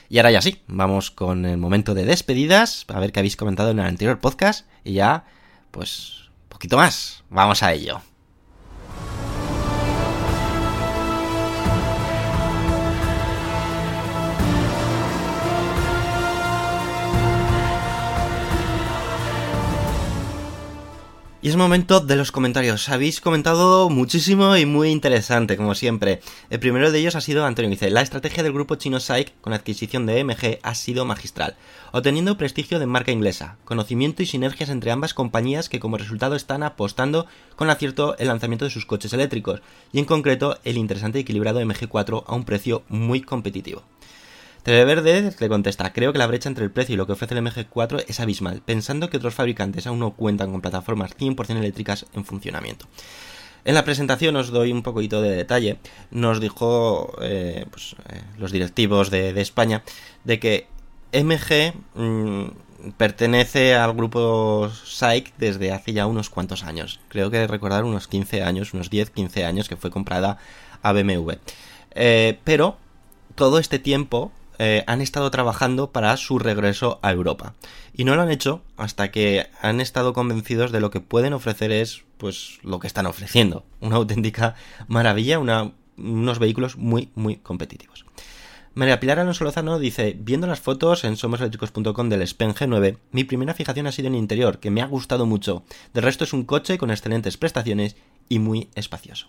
Y 0.10 0.18
ahora 0.18 0.32
ya 0.32 0.41
sí, 0.41 0.62
vamos 0.68 1.12
con 1.12 1.46
el 1.46 1.58
momento 1.58 1.94
de 1.94 2.04
despedidas, 2.04 2.86
a 2.89 3.00
ver 3.00 3.12
qué 3.12 3.20
habéis 3.20 3.38
comentado 3.38 3.72
en 3.72 3.80
el 3.80 3.86
anterior 3.86 4.20
podcast 4.20 4.68
y 4.84 4.94
ya, 4.94 5.26
pues, 5.72 6.30
poquito 6.50 6.78
más. 6.78 7.24
Vamos 7.30 7.63
a 7.63 7.74
ello. 7.74 8.02
Y 21.46 21.50
es 21.50 21.58
momento 21.58 22.00
de 22.00 22.16
los 22.16 22.32
comentarios. 22.32 22.90
Habéis 22.90 23.22
comentado 23.22 23.88
muchísimo 23.92 24.58
y 24.58 24.66
muy 24.66 24.90
interesante, 24.90 25.58
como 25.58 25.76
siempre. 25.76 26.20
El 26.50 26.60
primero 26.60 26.92
de 26.92 26.98
ellos 26.98 27.14
ha 27.14 27.22
sido 27.22 27.46
Antonio 27.46 27.70
dice, 27.70 27.92
la 27.92 28.02
estrategia 28.02 28.42
del 28.42 28.52
grupo 28.52 28.78
chino 28.78 29.00
SAIC 29.00 29.40
con 29.42 29.52
la 29.52 29.58
adquisición 29.58 30.08
de 30.08 30.24
MG 30.24 30.58
ha 30.64 30.74
sido 30.74 31.06
magistral, 31.06 31.56
obteniendo 31.92 32.36
prestigio 32.36 32.80
de 32.80 32.88
marca 32.88 33.12
inglesa, 33.12 33.58
conocimiento 33.64 34.24
y 34.24 34.26
sinergias 34.26 34.72
entre 34.72 34.90
ambas 34.90 35.14
compañías 35.14 35.70
que 35.70 35.80
como 35.80 36.00
resultado 36.00 36.36
están 36.36 36.64
apostando 36.64 37.28
con 37.56 37.70
acierto 37.70 38.18
el 38.18 38.30
lanzamiento 38.30 38.66
de 38.66 38.72
sus 38.72 38.88
coches 38.88 39.14
eléctricos, 39.14 39.62
y 39.94 40.00
en 40.00 40.06
concreto 40.06 40.58
el 40.64 40.78
interesante 40.78 41.20
y 41.20 41.22
equilibrado 41.22 41.62
MG4 41.62 42.24
a 42.26 42.34
un 42.34 42.46
precio 42.46 42.82
muy 42.90 43.22
competitivo. 43.22 43.84
Televerde 44.65 45.32
le 45.39 45.47
contesta, 45.47 45.93
creo 45.93 46.12
que 46.12 46.17
la 46.17 46.25
brecha 46.25 46.49
entre 46.49 46.63
el 46.63 46.71
precio 46.71 46.93
y 46.93 46.97
lo 46.97 47.06
que 47.06 47.13
ofrece 47.13 47.36
el 47.36 47.45
MG4 47.45 48.04
es 48.08 48.19
abismal, 48.19 48.63
pensando 48.65 49.12
que 49.12 49.17
otros 49.17 49.36
fabricantes 49.36 49.86
aún 49.86 49.99
no 49.99 50.15
cuentan 50.15 50.49
con 50.49 50.62
plataformas 50.62 51.15
100% 51.15 51.58
eléctricas 51.58 52.08
en 52.15 52.25
funcionamiento. 52.25 52.88
En 53.63 53.75
la 53.75 53.86
presentación 53.86 54.36
os 54.38 54.49
doy 54.49 54.71
un 54.71 54.82
poquito 54.82 55.21
de 55.21 55.36
detalle. 55.36 55.78
Nos 56.10 56.39
dijo 56.39 57.15
eh, 57.21 57.67
pues, 57.69 57.95
eh, 58.10 58.23
los 58.39 58.51
directivos 58.51 59.12
de, 59.12 59.39
España 59.39 59.84
de 60.23 60.39
que 60.39 60.67
MG 61.13 61.75
mm, 61.93 62.91
pertenece 62.97 63.75
al 63.75 63.93
grupo 63.93 64.71
SAIC 64.84 65.32
desde 65.38 65.73
hace 65.73 65.93
ya 65.93 66.08
unos 66.08 66.32
cuantos 66.32 66.63
años. 66.63 66.99
Creo 67.10 67.30
que 67.30 67.45
recordar 67.45 67.84
unos 67.84 68.08
15 68.08 68.41
años, 68.41 68.73
unos 68.73 68.89
10-15 68.89 69.45
años 69.45 69.69
que 69.69 69.78
fue 69.78 69.91
comprada 69.91 70.39
a 70.82 70.91
BMW. 70.91 71.34
Eh, 71.91 72.39
pero 72.43 72.78
todo 73.36 73.60
este 73.60 73.78
tiempo 73.78 74.32
eh, 74.60 74.84
han 74.88 75.02
estado 75.02 75.30
trabajando 75.32 75.91
para 75.91 76.15
su 76.18 76.39
regreso 76.39 77.00
a 77.02 77.12
Europa. 77.12 77.54
Y 77.94 78.04
no 78.04 78.15
lo 78.15 78.22
han 78.22 78.32
hecho 78.32 78.62
hasta 78.78 79.12
que 79.12 79.48
han 79.62 79.82
estado 79.82 80.13
convencidos 80.13 80.72
de 80.72 80.80
lo 80.82 80.89
que 80.91 81.00
pueden 81.02 81.34
ofrecer 81.34 81.72
es, 81.72 82.04
pues, 82.18 82.60
lo 82.63 82.80
que 82.80 82.88
están 82.88 83.06
ofreciendo. 83.06 83.63
Una 83.82 83.96
auténtica 83.98 84.56
maravilla, 84.88 85.39
una- 85.39 85.72
unos 85.98 86.39
vehículos 86.39 86.76
muy, 86.78 87.10
muy 87.15 87.38
competitivos. 87.38 88.06
María 88.74 89.00
Pilar 89.00 89.20
Alonso 89.20 89.46
Lozano 89.46 89.80
dice, 89.80 90.18
viendo 90.20 90.48
las 90.48 90.60
fotos 90.60 91.06
en 91.06 91.15
somoseléctricos.com 91.15 92.10
del 92.10 92.28
Spen 92.28 92.54
G9, 92.54 92.98
mi 93.12 93.24
primera 93.24 93.54
fijación 93.54 93.88
ha 93.88 93.94
sido 93.94 94.10
en 94.10 94.15
el 94.15 94.20
interior, 94.20 94.60
que 94.60 94.70
me 94.72 94.82
ha 94.82 94.86
gustado 94.86 95.26
mucho. 95.26 95.63
Del 95.94 96.04
resto 96.04 96.26
es 96.26 96.34
un 96.34 96.44
coche 96.44 96.78
con 96.78 96.91
excelentes 96.91 97.38
prestaciones 97.38 97.96
y 98.28 98.39
muy 98.39 98.68
espacioso. 98.76 99.28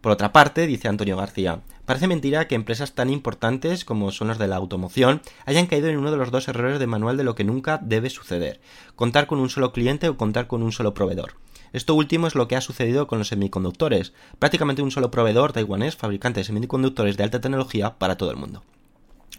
Por 0.00 0.12
otra 0.12 0.32
parte, 0.32 0.66
dice 0.66 0.88
Antonio 0.88 1.16
García, 1.16 1.60
parece 1.84 2.06
mentira 2.06 2.48
que 2.48 2.54
empresas 2.54 2.94
tan 2.94 3.10
importantes 3.10 3.84
como 3.84 4.10
son 4.12 4.28
las 4.28 4.38
de 4.38 4.48
la 4.48 4.56
automoción 4.56 5.20
hayan 5.44 5.66
caído 5.66 5.88
en 5.88 5.98
uno 5.98 6.10
de 6.10 6.16
los 6.16 6.30
dos 6.30 6.48
errores 6.48 6.78
de 6.78 6.86
manual 6.86 7.18
de 7.18 7.24
lo 7.24 7.34
que 7.34 7.44
nunca 7.44 7.78
debe 7.82 8.08
suceder, 8.08 8.60
contar 8.96 9.26
con 9.26 9.40
un 9.40 9.50
solo 9.50 9.72
cliente 9.72 10.08
o 10.08 10.16
contar 10.16 10.46
con 10.46 10.62
un 10.62 10.72
solo 10.72 10.94
proveedor. 10.94 11.34
Esto 11.74 11.94
último 11.94 12.26
es 12.26 12.34
lo 12.34 12.48
que 12.48 12.56
ha 12.56 12.62
sucedido 12.62 13.06
con 13.06 13.18
los 13.18 13.28
semiconductores, 13.28 14.14
prácticamente 14.38 14.80
un 14.80 14.90
solo 14.90 15.10
proveedor 15.10 15.52
taiwanés 15.52 15.96
fabricante 15.96 16.40
de 16.40 16.44
semiconductores 16.44 17.18
de 17.18 17.24
alta 17.24 17.42
tecnología 17.42 17.98
para 17.98 18.16
todo 18.16 18.30
el 18.30 18.38
mundo. 18.38 18.62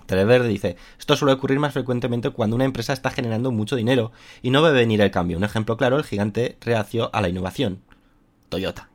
Televerde 0.06 0.48
dice, 0.48 0.78
esto 1.00 1.16
suele 1.16 1.34
ocurrir 1.34 1.60
más 1.60 1.74
frecuentemente 1.74 2.30
cuando 2.30 2.56
una 2.56 2.66
empresa 2.66 2.94
está 2.94 3.10
generando 3.10 3.52
mucho 3.52 3.76
dinero 3.76 4.12
y 4.44 4.52
no 4.52 4.62
ve 4.62 4.72
venir 4.72 5.02
el 5.02 5.10
cambio. 5.10 5.38
Un 5.38 5.44
ejemplo 5.44 5.76
claro, 5.76 5.98
el 5.98 6.04
gigante 6.04 6.58
reacio 6.62 7.10
a 7.14 7.22
la 7.22 7.30
innovación. 7.30 7.82
Toyota. 8.50 8.91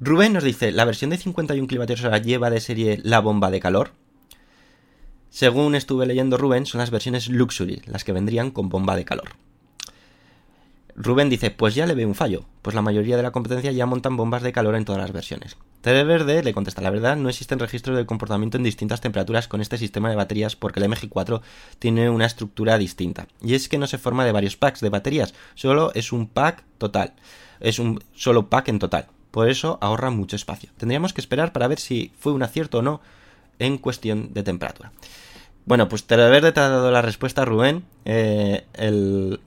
Rubén 0.00 0.32
nos 0.32 0.44
dice, 0.44 0.70
la 0.70 0.84
versión 0.84 1.10
de 1.10 1.16
51 1.16 1.66
kWh 1.66 2.22
lleva 2.22 2.50
de 2.50 2.60
serie 2.60 3.00
la 3.02 3.20
bomba 3.20 3.50
de 3.50 3.58
calor. 3.58 3.90
Según 5.28 5.74
estuve 5.74 6.06
leyendo 6.06 6.38
Rubén, 6.38 6.66
son 6.66 6.78
las 6.78 6.90
versiones 6.90 7.28
Luxury, 7.28 7.82
las 7.86 8.04
que 8.04 8.12
vendrían 8.12 8.52
con 8.52 8.68
bomba 8.68 8.94
de 8.94 9.04
calor. 9.04 9.30
Rubén 10.94 11.28
dice, 11.28 11.50
pues 11.50 11.74
ya 11.74 11.86
le 11.86 11.94
veo 11.94 12.06
un 12.06 12.14
fallo, 12.14 12.44
pues 12.62 12.74
la 12.74 12.82
mayoría 12.82 13.16
de 13.16 13.22
la 13.22 13.32
competencia 13.32 13.72
ya 13.72 13.86
montan 13.86 14.16
bombas 14.16 14.42
de 14.42 14.52
calor 14.52 14.76
en 14.76 14.84
todas 14.84 15.00
las 15.00 15.12
versiones. 15.12 15.56
Verde 15.82 16.42
le 16.42 16.52
contesta, 16.52 16.82
la 16.82 16.90
verdad 16.90 17.16
no 17.16 17.28
existen 17.28 17.58
registros 17.58 17.96
del 17.96 18.06
comportamiento 18.06 18.56
en 18.56 18.62
distintas 18.62 19.00
temperaturas 19.00 19.48
con 19.48 19.60
este 19.60 19.78
sistema 19.78 20.10
de 20.10 20.16
baterías 20.16 20.54
porque 20.54 20.80
el 20.80 20.90
MG4 20.90 21.40
tiene 21.78 22.10
una 22.10 22.26
estructura 22.26 22.78
distinta. 22.78 23.26
Y 23.42 23.54
es 23.54 23.68
que 23.68 23.78
no 23.78 23.86
se 23.86 23.98
forma 23.98 24.24
de 24.24 24.32
varios 24.32 24.56
packs 24.56 24.80
de 24.80 24.90
baterías, 24.90 25.34
solo 25.54 25.92
es 25.94 26.12
un 26.12 26.28
pack 26.28 26.64
total. 26.78 27.14
Es 27.60 27.78
un 27.78 28.02
solo 28.12 28.48
pack 28.48 28.68
en 28.68 28.78
total. 28.78 29.08
Por 29.30 29.48
eso 29.48 29.78
ahorra 29.80 30.10
mucho 30.10 30.36
espacio. 30.36 30.70
Tendríamos 30.76 31.12
que 31.12 31.20
esperar 31.20 31.52
para 31.52 31.68
ver 31.68 31.78
si 31.78 32.12
fue 32.18 32.32
un 32.32 32.42
acierto 32.42 32.78
o 32.78 32.82
no 32.82 33.00
en 33.58 33.78
cuestión 33.78 34.32
de 34.32 34.42
temperatura. 34.42 34.92
Bueno, 35.66 35.88
pues 35.88 36.04
Televerde 36.04 36.52
te 36.52 36.60
ha 36.60 36.68
dado 36.68 36.90
la 36.90 37.02
respuesta, 37.02 37.44
Rubén. 37.44 37.84
Eh, 38.04 38.64
el- 38.74 39.40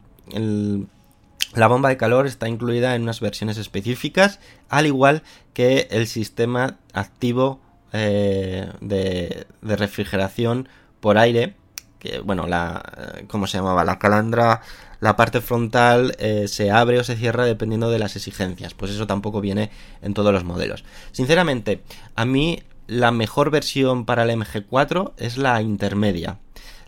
la 1.55 1.67
bomba 1.67 1.89
de 1.89 1.97
calor 1.97 2.27
está 2.27 2.47
incluida 2.47 2.95
en 2.95 3.01
unas 3.03 3.19
versiones 3.19 3.57
específicas, 3.57 4.39
al 4.69 4.85
igual 4.85 5.23
que 5.53 5.87
el 5.91 6.07
sistema 6.07 6.77
activo 6.93 7.59
eh, 7.93 8.71
de, 8.79 9.47
de 9.61 9.75
refrigeración 9.75 10.69
por 11.01 11.17
aire, 11.17 11.55
que 11.99 12.19
bueno, 12.19 12.47
la, 12.47 12.81
eh, 13.17 13.25
¿cómo 13.27 13.47
se 13.47 13.57
llamaba? 13.57 13.83
La 13.83 13.99
calandra, 13.99 14.61
la 15.01 15.17
parte 15.17 15.41
frontal 15.41 16.15
eh, 16.19 16.47
se 16.47 16.71
abre 16.71 16.99
o 16.99 17.03
se 17.03 17.17
cierra 17.17 17.43
dependiendo 17.45 17.91
de 17.91 17.99
las 17.99 18.15
exigencias, 18.15 18.73
pues 18.73 18.91
eso 18.91 19.07
tampoco 19.07 19.41
viene 19.41 19.71
en 20.01 20.13
todos 20.13 20.31
los 20.31 20.45
modelos. 20.45 20.85
Sinceramente, 21.11 21.81
a 22.15 22.23
mí 22.23 22.63
la 22.87 23.11
mejor 23.11 23.51
versión 23.51 24.05
para 24.05 24.23
el 24.23 24.29
MG4 24.29 25.13
es 25.17 25.37
la 25.37 25.61
intermedia, 25.61 26.39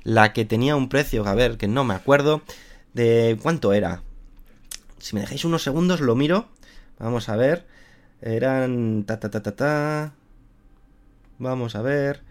la 0.04 0.32
que 0.32 0.46
tenía 0.46 0.76
un 0.76 0.90
precio, 0.90 1.26
a 1.28 1.34
ver, 1.34 1.58
que 1.58 1.68
no 1.68 1.84
me 1.84 1.96
acuerdo 1.96 2.42
de 2.94 3.38
cuánto 3.42 3.74
era. 3.74 4.04
Si 5.00 5.16
me 5.16 5.22
dejáis 5.22 5.44
unos 5.44 5.64
segundos 5.64 6.00
lo 6.00 6.16
miro. 6.16 6.48
Vamos 6.98 7.28
a 7.28 7.36
ver. 7.36 7.66
Eran 8.22 9.04
ta 9.06 9.20
ta 9.20 9.30
ta 9.30 9.44
ta 9.44 9.56
ta. 9.56 10.14
Vamos 11.40 11.76
a 11.76 11.82
ver. 11.82 12.22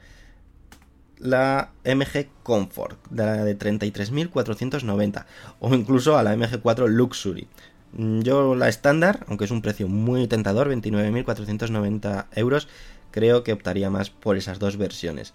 La 1.23 1.71
MG 1.85 2.29
Comfort, 2.43 2.99
de 3.11 3.25
la 3.25 3.45
de 3.45 3.59
33.490. 3.59 5.25
O 5.61 5.75
incluso 5.75 6.19
a 6.19 6.23
la 6.23 6.35
MG4 6.35 6.89
Luxury. 6.89 7.49
Mm, 7.93 8.21
Yo 8.21 8.55
la 8.55 8.69
estándar, 8.69 9.25
aunque 9.29 9.45
es 9.45 9.51
un 9.51 9.63
precio 9.63 9.89
muy 9.89 10.27
tentador, 10.27 10.69
29.490 10.69 12.27
euros, 12.33 12.69
creo 13.11 13.44
que 13.44 13.53
optaría 13.53 13.90
más 13.90 14.11
por 14.11 14.37
esas 14.37 14.59
dos 14.59 14.77
versiones. 14.77 15.33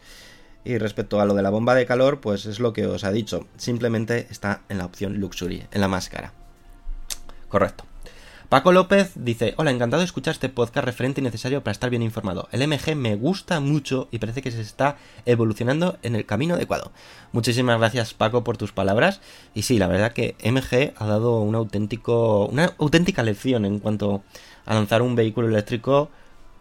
Y 0.65 0.77
respecto 0.77 1.21
a 1.21 1.25
lo 1.25 1.33
de 1.33 1.43
la 1.43 1.49
bomba 1.49 1.75
de 1.75 1.85
calor, 1.85 2.19
pues 2.19 2.45
es 2.45 2.59
lo 2.59 2.73
que 2.73 2.85
os 2.85 3.05
ha 3.05 3.11
dicho. 3.11 3.47
Simplemente 3.55 4.27
está 4.29 4.63
en 4.67 4.79
la 4.79 4.85
opción 4.85 5.17
Luxury, 5.19 5.65
en 5.71 5.81
la 5.81 5.87
más 5.87 6.09
cara. 6.09 6.33
Correcto. 7.47 7.85
Paco 8.49 8.71
López 8.71 9.11
dice, 9.15 9.55
hola, 9.57 9.71
encantado 9.71 9.99
de 9.99 10.05
escuchar 10.05 10.31
este 10.31 10.47
podcast 10.47 10.85
referente 10.85 11.19
y 11.19 11.23
necesario 11.23 11.63
para 11.63 11.73
estar 11.73 11.89
bien 11.89 12.01
informado. 12.01 12.47
El 12.53 12.65
MG 12.65 12.95
me 12.95 13.17
gusta 13.17 13.59
mucho 13.59 14.07
y 14.09 14.19
parece 14.19 14.41
que 14.41 14.51
se 14.51 14.61
está 14.61 14.95
evolucionando 15.25 15.97
en 16.01 16.15
el 16.15 16.25
camino 16.25 16.53
adecuado. 16.53 16.93
Muchísimas 17.33 17.77
gracias 17.77 18.13
Paco 18.13 18.45
por 18.45 18.55
tus 18.55 18.71
palabras. 18.71 19.19
Y 19.53 19.63
sí, 19.63 19.77
la 19.77 19.87
verdad 19.87 20.13
que 20.13 20.37
MG 20.45 20.93
ha 20.95 21.07
dado 21.07 21.41
un 21.41 21.55
auténtico, 21.55 22.45
una 22.45 22.73
auténtica 22.77 23.21
lección 23.21 23.65
en 23.65 23.79
cuanto 23.79 24.23
a 24.65 24.75
lanzar 24.75 25.01
un 25.01 25.15
vehículo 25.15 25.49
eléctrico 25.49 26.09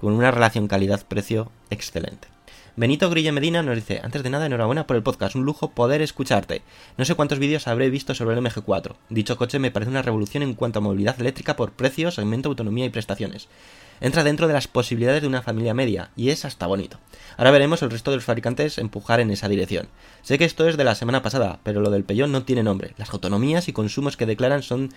con 0.00 0.12
una 0.12 0.32
relación 0.32 0.66
calidad-precio 0.66 1.52
excelente. 1.70 2.35
Benito 2.78 3.08
Grille 3.08 3.32
Medina 3.32 3.62
nos 3.62 3.74
dice, 3.74 4.02
antes 4.04 4.22
de 4.22 4.28
nada, 4.28 4.44
enhorabuena 4.44 4.86
por 4.86 4.96
el 4.96 5.02
podcast, 5.02 5.34
un 5.34 5.46
lujo 5.46 5.70
poder 5.70 6.02
escucharte. 6.02 6.60
No 6.98 7.06
sé 7.06 7.14
cuántos 7.14 7.38
vídeos 7.38 7.68
habré 7.68 7.88
visto 7.88 8.14
sobre 8.14 8.36
el 8.36 8.44
MG4. 8.44 8.96
Dicho 9.08 9.38
coche 9.38 9.58
me 9.58 9.70
parece 9.70 9.90
una 9.90 10.02
revolución 10.02 10.42
en 10.42 10.52
cuanto 10.52 10.80
a 10.80 10.82
movilidad 10.82 11.18
eléctrica 11.18 11.56
por 11.56 11.72
precio, 11.72 12.10
segmento, 12.10 12.50
autonomía 12.50 12.84
y 12.84 12.90
prestaciones. 12.90 13.48
Entra 14.02 14.24
dentro 14.24 14.46
de 14.46 14.52
las 14.52 14.68
posibilidades 14.68 15.22
de 15.22 15.28
una 15.28 15.40
familia 15.40 15.72
media, 15.72 16.10
y 16.16 16.28
es 16.28 16.44
hasta 16.44 16.66
bonito. 16.66 16.98
Ahora 17.38 17.50
veremos 17.50 17.80
el 17.80 17.90
resto 17.90 18.10
de 18.10 18.18
los 18.18 18.26
fabricantes 18.26 18.76
empujar 18.76 19.20
en 19.20 19.30
esa 19.30 19.48
dirección. 19.48 19.88
Sé 20.20 20.36
que 20.36 20.44
esto 20.44 20.68
es 20.68 20.76
de 20.76 20.84
la 20.84 20.94
semana 20.94 21.22
pasada, 21.22 21.60
pero 21.62 21.80
lo 21.80 21.88
del 21.88 22.04
Peugeot 22.04 22.28
no 22.28 22.42
tiene 22.42 22.62
nombre. 22.62 22.92
Las 22.98 23.08
autonomías 23.08 23.68
y 23.68 23.72
consumos 23.72 24.18
que 24.18 24.26
declaran 24.26 24.62
son 24.62 24.90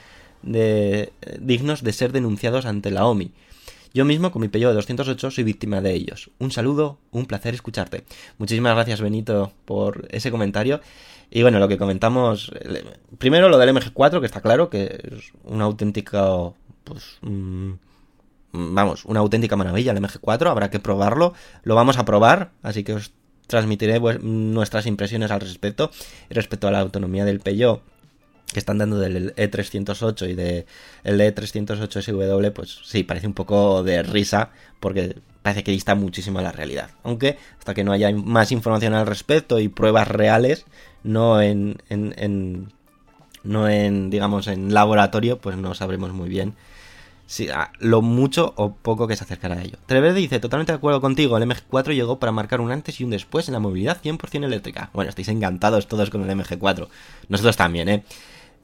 eh, 0.51 1.13
dignos 1.39 1.81
de 1.81 1.93
ser 1.93 2.11
denunciados 2.11 2.65
ante 2.65 2.91
la 2.91 3.05
OMI. 3.05 3.31
Yo 3.93 4.05
mismo, 4.05 4.31
con 4.31 4.41
mi 4.41 4.47
Peugeot 4.47 4.71
de 4.71 4.75
208, 4.75 5.31
soy 5.31 5.43
víctima 5.43 5.81
de 5.81 5.93
ellos. 5.93 6.29
Un 6.37 6.51
saludo, 6.51 6.99
un 7.11 7.25
placer 7.25 7.53
escucharte. 7.53 8.03
Muchísimas 8.37 8.75
gracias, 8.75 9.01
Benito, 9.01 9.51
por 9.65 10.07
ese 10.11 10.29
comentario. 10.29 10.79
Y 11.31 11.41
bueno, 11.41 11.59
lo 11.59 11.67
que 11.67 11.77
comentamos. 11.77 12.51
Primero 13.17 13.49
lo 13.49 13.57
del 13.57 13.75
MG4, 13.75 14.19
que 14.19 14.25
está 14.25 14.41
claro 14.41 14.69
que 14.69 14.99
es 15.11 15.33
una 15.43 15.65
auténtica. 15.65 16.51
Pues. 16.83 17.17
mm, 17.21 17.71
vamos, 18.51 19.05
una 19.05 19.21
auténtica 19.21 19.55
maravilla 19.55 19.91
el 19.91 19.99
MG4. 19.99 20.49
Habrá 20.49 20.69
que 20.69 20.79
probarlo. 20.79 21.33
Lo 21.63 21.75
vamos 21.75 21.97
a 21.97 22.05
probar, 22.05 22.51
así 22.61 22.83
que 22.83 22.93
os 22.93 23.11
transmitiré 23.47 23.99
pues, 23.99 24.21
nuestras 24.21 24.85
impresiones 24.85 25.31
al 25.31 25.41
respecto. 25.41 25.89
Respecto 26.29 26.67
a 26.67 26.71
la 26.71 26.79
autonomía 26.79 27.25
del 27.25 27.39
Peugeot 27.39 27.81
que 28.51 28.59
están 28.59 28.77
dando 28.77 28.97
del 28.97 29.35
E308 29.35 30.29
y 30.29 30.33
de 30.33 30.65
el 31.03 31.19
E308 31.19 32.01
SW, 32.01 32.51
pues 32.53 32.79
sí, 32.83 33.03
parece 33.03 33.27
un 33.27 33.33
poco 33.33 33.83
de 33.83 34.03
risa 34.03 34.51
porque 34.79 35.17
parece 35.41 35.63
que 35.63 35.71
dista 35.71 35.95
muchísimo 35.95 36.39
a 36.39 36.41
la 36.41 36.51
realidad. 36.51 36.89
Aunque 37.03 37.37
hasta 37.57 37.73
que 37.73 37.83
no 37.83 37.91
haya 37.91 38.11
más 38.11 38.51
información 38.51 38.93
al 38.93 39.07
respecto 39.07 39.59
y 39.59 39.67
pruebas 39.67 40.07
reales, 40.07 40.65
no 41.03 41.41
en, 41.41 41.81
en, 41.89 42.71
no 43.43 43.69
en 43.69 44.09
digamos 44.09 44.47
en 44.47 44.73
laboratorio, 44.73 45.39
pues 45.39 45.57
no 45.57 45.73
sabremos 45.73 46.11
muy 46.11 46.29
bien 46.29 46.55
si, 47.29 47.47
a 47.49 47.71
lo 47.77 48.01
mucho 48.01 48.55
o 48.57 48.73
poco 48.73 49.07
que 49.07 49.15
se 49.15 49.23
acercará 49.23 49.53
a 49.53 49.61
ello. 49.61 49.77
Treverde 49.85 50.19
dice, 50.19 50.39
totalmente 50.39 50.71
de 50.71 50.77
acuerdo 50.77 50.99
contigo, 50.99 51.37
el 51.37 51.43
MG4 51.43 51.93
llegó 51.93 52.17
para 52.17 52.31
marcar 52.31 52.59
un 52.59 52.71
antes 52.71 52.99
y 52.99 53.03
un 53.03 53.11
después 53.11 53.47
en 53.47 53.53
la 53.53 53.59
movilidad 53.59 54.01
100% 54.01 54.43
eléctrica. 54.45 54.89
Bueno, 54.93 55.09
estáis 55.09 55.27
encantados 55.27 55.87
todos 55.87 56.09
con 56.09 56.27
el 56.27 56.35
MG4. 56.35 56.87
Nosotros 57.27 57.55
también, 57.55 57.87
¿eh? 57.87 58.03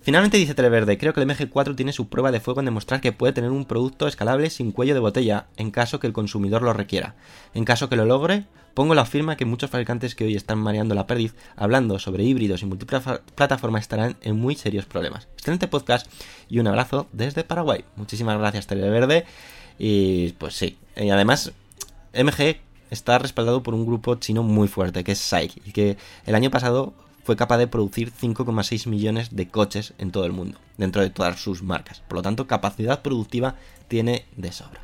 Finalmente 0.05 0.37
dice 0.37 0.53
Televerde, 0.53 0.99
creo 0.99 1.13
que 1.13 1.19
el 1.19 1.27
MG4 1.27 1.75
tiene 1.75 1.91
su 1.91 2.09
prueba 2.09 2.31
de 2.31 2.39
fuego 2.39 2.59
en 2.59 2.67
demostrar 2.67 3.01
que 3.01 3.11
puede 3.11 3.33
tener 3.33 3.49
un 3.49 3.65
producto 3.65 4.07
escalable 4.07 4.51
sin 4.51 4.71
cuello 4.71 4.93
de 4.93 4.99
botella, 4.99 5.47
en 5.57 5.71
caso 5.71 5.99
que 5.99 6.05
el 6.05 6.13
consumidor 6.13 6.61
lo 6.61 6.73
requiera. 6.73 7.15
En 7.55 7.65
caso 7.65 7.89
que 7.89 7.95
lo 7.95 8.05
logre, 8.05 8.45
pongo 8.75 8.93
la 8.93 9.07
firma 9.07 9.35
que 9.35 9.45
muchos 9.45 9.71
fabricantes 9.71 10.13
que 10.13 10.25
hoy 10.25 10.35
están 10.35 10.59
mareando 10.59 10.93
la 10.93 11.07
perdiz, 11.07 11.33
hablando 11.55 11.97
sobre 11.97 12.23
híbridos 12.23 12.61
y 12.61 12.67
multiplataforma 12.67 13.79
estarán 13.79 14.15
en 14.21 14.35
muy 14.35 14.53
serios 14.53 14.85
problemas. 14.85 15.27
Excelente 15.37 15.67
podcast 15.67 16.05
y 16.49 16.59
un 16.59 16.67
abrazo 16.67 17.07
desde 17.11 17.43
Paraguay. 17.43 17.83
Muchísimas 17.95 18.37
gracias 18.37 18.67
Televerde. 18.67 19.25
Y 19.79 20.33
pues 20.33 20.53
sí, 20.53 20.77
y 20.95 21.09
además 21.09 21.51
MG 22.13 22.57
está 22.91 23.17
respaldado 23.17 23.63
por 23.63 23.73
un 23.73 23.87
grupo 23.87 24.13
chino 24.17 24.43
muy 24.43 24.67
fuerte, 24.67 25.03
que 25.03 25.13
es 25.13 25.17
SAIC, 25.17 25.65
y 25.65 25.71
que 25.71 25.97
el 26.27 26.35
año 26.35 26.51
pasado 26.51 26.93
fue 27.25 27.35
capaz 27.35 27.57
de 27.57 27.67
producir 27.67 28.13
5,6 28.13 28.87
millones 28.87 29.35
de 29.35 29.49
coches 29.49 29.93
en 29.97 30.11
todo 30.11 30.25
el 30.25 30.31
mundo, 30.31 30.59
dentro 30.77 31.01
de 31.01 31.09
todas 31.09 31.41
sus 31.41 31.63
marcas. 31.63 32.03
Por 32.07 32.17
lo 32.17 32.21
tanto, 32.21 32.45
capacidad 32.45 33.01
productiva 33.01 33.55
tiene 33.87 34.25
de 34.37 34.51
sobra. 34.51 34.79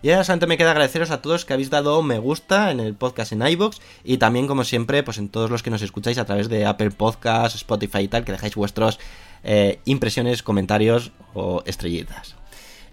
Y 0.00 0.10
ahora 0.10 0.22
solamente 0.22 0.46
me 0.46 0.56
queda 0.56 0.70
agradeceros 0.70 1.10
a 1.10 1.20
todos 1.20 1.44
que 1.44 1.52
habéis 1.52 1.70
dado 1.70 2.00
me 2.02 2.20
gusta 2.20 2.70
en 2.70 2.78
el 2.78 2.94
podcast 2.94 3.32
en 3.32 3.44
iBox 3.44 3.80
y 4.04 4.18
también, 4.18 4.46
como 4.46 4.62
siempre, 4.62 5.02
pues 5.02 5.18
en 5.18 5.28
todos 5.28 5.50
los 5.50 5.64
que 5.64 5.70
nos 5.70 5.82
escucháis 5.82 6.18
a 6.18 6.24
través 6.24 6.48
de 6.48 6.66
Apple 6.66 6.92
Podcasts, 6.92 7.56
Spotify 7.56 7.98
y 8.02 8.08
tal, 8.08 8.24
que 8.24 8.32
dejáis 8.32 8.54
vuestros 8.54 9.00
eh, 9.42 9.80
impresiones, 9.84 10.44
comentarios 10.44 11.10
o 11.34 11.64
estrellitas. 11.66 12.36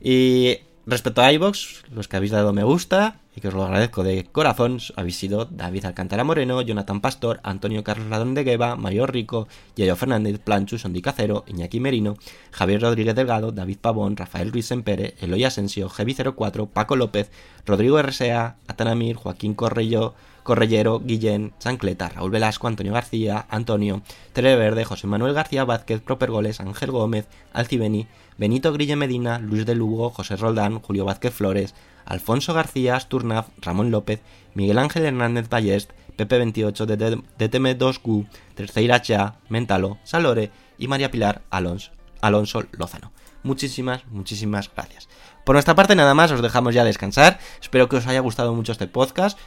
Y 0.02 0.58
respecto 0.88 1.22
a 1.22 1.32
iBox, 1.32 1.84
los 1.92 2.08
que 2.08 2.18
habéis 2.18 2.32
dado 2.32 2.54
me 2.54 2.64
gusta 2.64 3.20
y 3.40 3.42
que 3.42 3.48
os 3.48 3.54
lo 3.54 3.64
agradezco 3.64 4.04
de 4.04 4.26
corazón, 4.26 4.80
habéis 4.98 5.16
sido 5.16 5.46
David 5.46 5.86
Alcántara 5.86 6.26
Moreno, 6.26 6.62
Jonathan 6.62 7.00
Pastor, 7.00 7.40
Antonio 7.44 7.86
Carlos 7.86 8.10
Ladrón 8.10 8.34
de 8.34 8.44
Gueva, 8.44 8.76
Mayor 8.76 9.14
Rico, 9.14 9.48
Yayo 9.78 9.96
Fernández, 9.96 10.40
Planchu, 10.40 10.78
Sondi 10.78 11.02
Cacero, 11.02 11.46
Iñaki 11.48 11.80
Merino, 11.80 12.18
Javier 12.52 12.82
Rodríguez 12.82 13.16
Delgado, 13.16 13.54
David 13.54 13.78
Pavón, 13.78 14.18
Rafael 14.18 14.52
Ruiz 14.52 14.66
Sempere, 14.66 15.16
Eloy 15.22 15.46
Asensio, 15.46 15.90
Heavy04, 15.90 16.68
Paco 16.68 16.98
López, 16.98 17.32
Rodrigo 17.66 18.02
RSA, 18.02 18.58
Atanamir, 18.68 19.16
Joaquín 19.16 19.54
Corrello, 19.54 20.16
Correllero, 20.44 21.00
Guillén, 21.00 21.54
Chancleta, 21.60 22.10
Raúl 22.10 22.32
Velasco, 22.32 22.68
Antonio 22.68 22.92
García, 22.92 23.46
Antonio, 23.50 24.02
Televerde, 24.34 24.84
José 24.84 25.08
Manuel 25.08 25.34
García 25.34 25.64
Vázquez, 25.64 26.02
Propergoles, 26.02 26.60
Ángel 26.60 26.92
Gómez, 26.92 27.28
Alcibeni, 27.54 28.08
Benito 28.38 28.74
Grille 28.74 28.96
Medina, 28.96 29.40
Luis 29.40 29.66
de 29.66 29.76
Lugo, 29.76 30.10
José 30.10 30.36
Roldán, 30.36 30.80
Julio 30.80 31.06
Vázquez 31.06 31.34
Flores, 31.34 31.76
Alfonso 32.10 32.54
García, 32.54 32.96
Asturnaf, 32.96 33.48
Ramón 33.62 33.92
López, 33.92 34.22
Miguel 34.56 34.80
Ángel 34.80 35.06
Hernández 35.06 35.48
Ballest, 35.48 35.92
Pepe28 36.18 36.86
de 36.86 37.18
DTM2Q, 37.18 38.28
Terceira 38.56 39.02
Cha, 39.02 39.36
Mentalo, 39.48 40.00
Salore 40.04 40.52
y 40.78 40.88
María 40.88 41.12
Pilar 41.12 41.44
Alonso, 41.50 41.92
Alonso 42.20 42.66
Lozano. 42.72 43.14
Muchísimas, 43.44 44.06
muchísimas 44.08 44.70
gracias. 44.74 45.08
Por 45.46 45.56
nuestra 45.56 45.76
parte 45.76 45.96
nada 45.96 46.14
más, 46.14 46.32
os 46.32 46.42
dejamos 46.42 46.74
ya 46.74 46.84
descansar. 46.84 47.40
Espero 47.62 47.88
que 47.88 47.96
os 47.98 48.08
haya 48.08 48.20
gustado 48.20 48.54
mucho 48.54 48.74
este 48.74 48.88
podcast, 48.88 49.38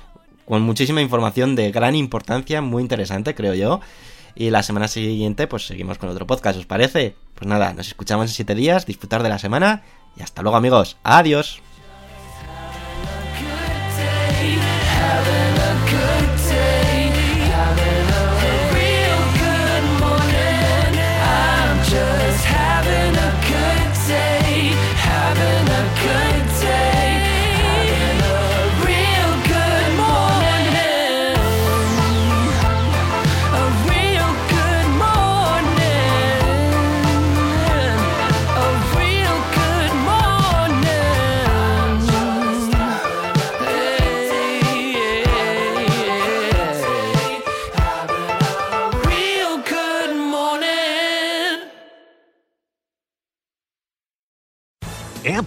con 0.46 0.62
muchísima 0.62 1.02
información 1.02 1.56
de 1.56 1.70
gran 1.72 1.94
importancia, 1.94 2.62
muy 2.62 2.82
interesante 2.82 3.34
creo 3.34 3.54
yo. 3.54 3.80
Y 4.34 4.50
la 4.50 4.62
semana 4.62 4.88
siguiente 4.88 5.46
pues 5.46 5.66
seguimos 5.66 5.98
con 5.98 6.08
otro 6.08 6.26
podcast, 6.26 6.58
¿os 6.58 6.66
parece? 6.66 7.16
Pues 7.34 7.48
nada, 7.48 7.74
nos 7.74 7.88
escuchamos 7.88 8.30
en 8.30 8.34
7 8.34 8.54
días, 8.54 8.86
disfrutar 8.86 9.22
de 9.22 9.28
la 9.28 9.38
semana 9.38 9.82
y 10.16 10.22
hasta 10.22 10.42
luego 10.42 10.56
amigos. 10.56 10.96
Adiós. 11.02 11.60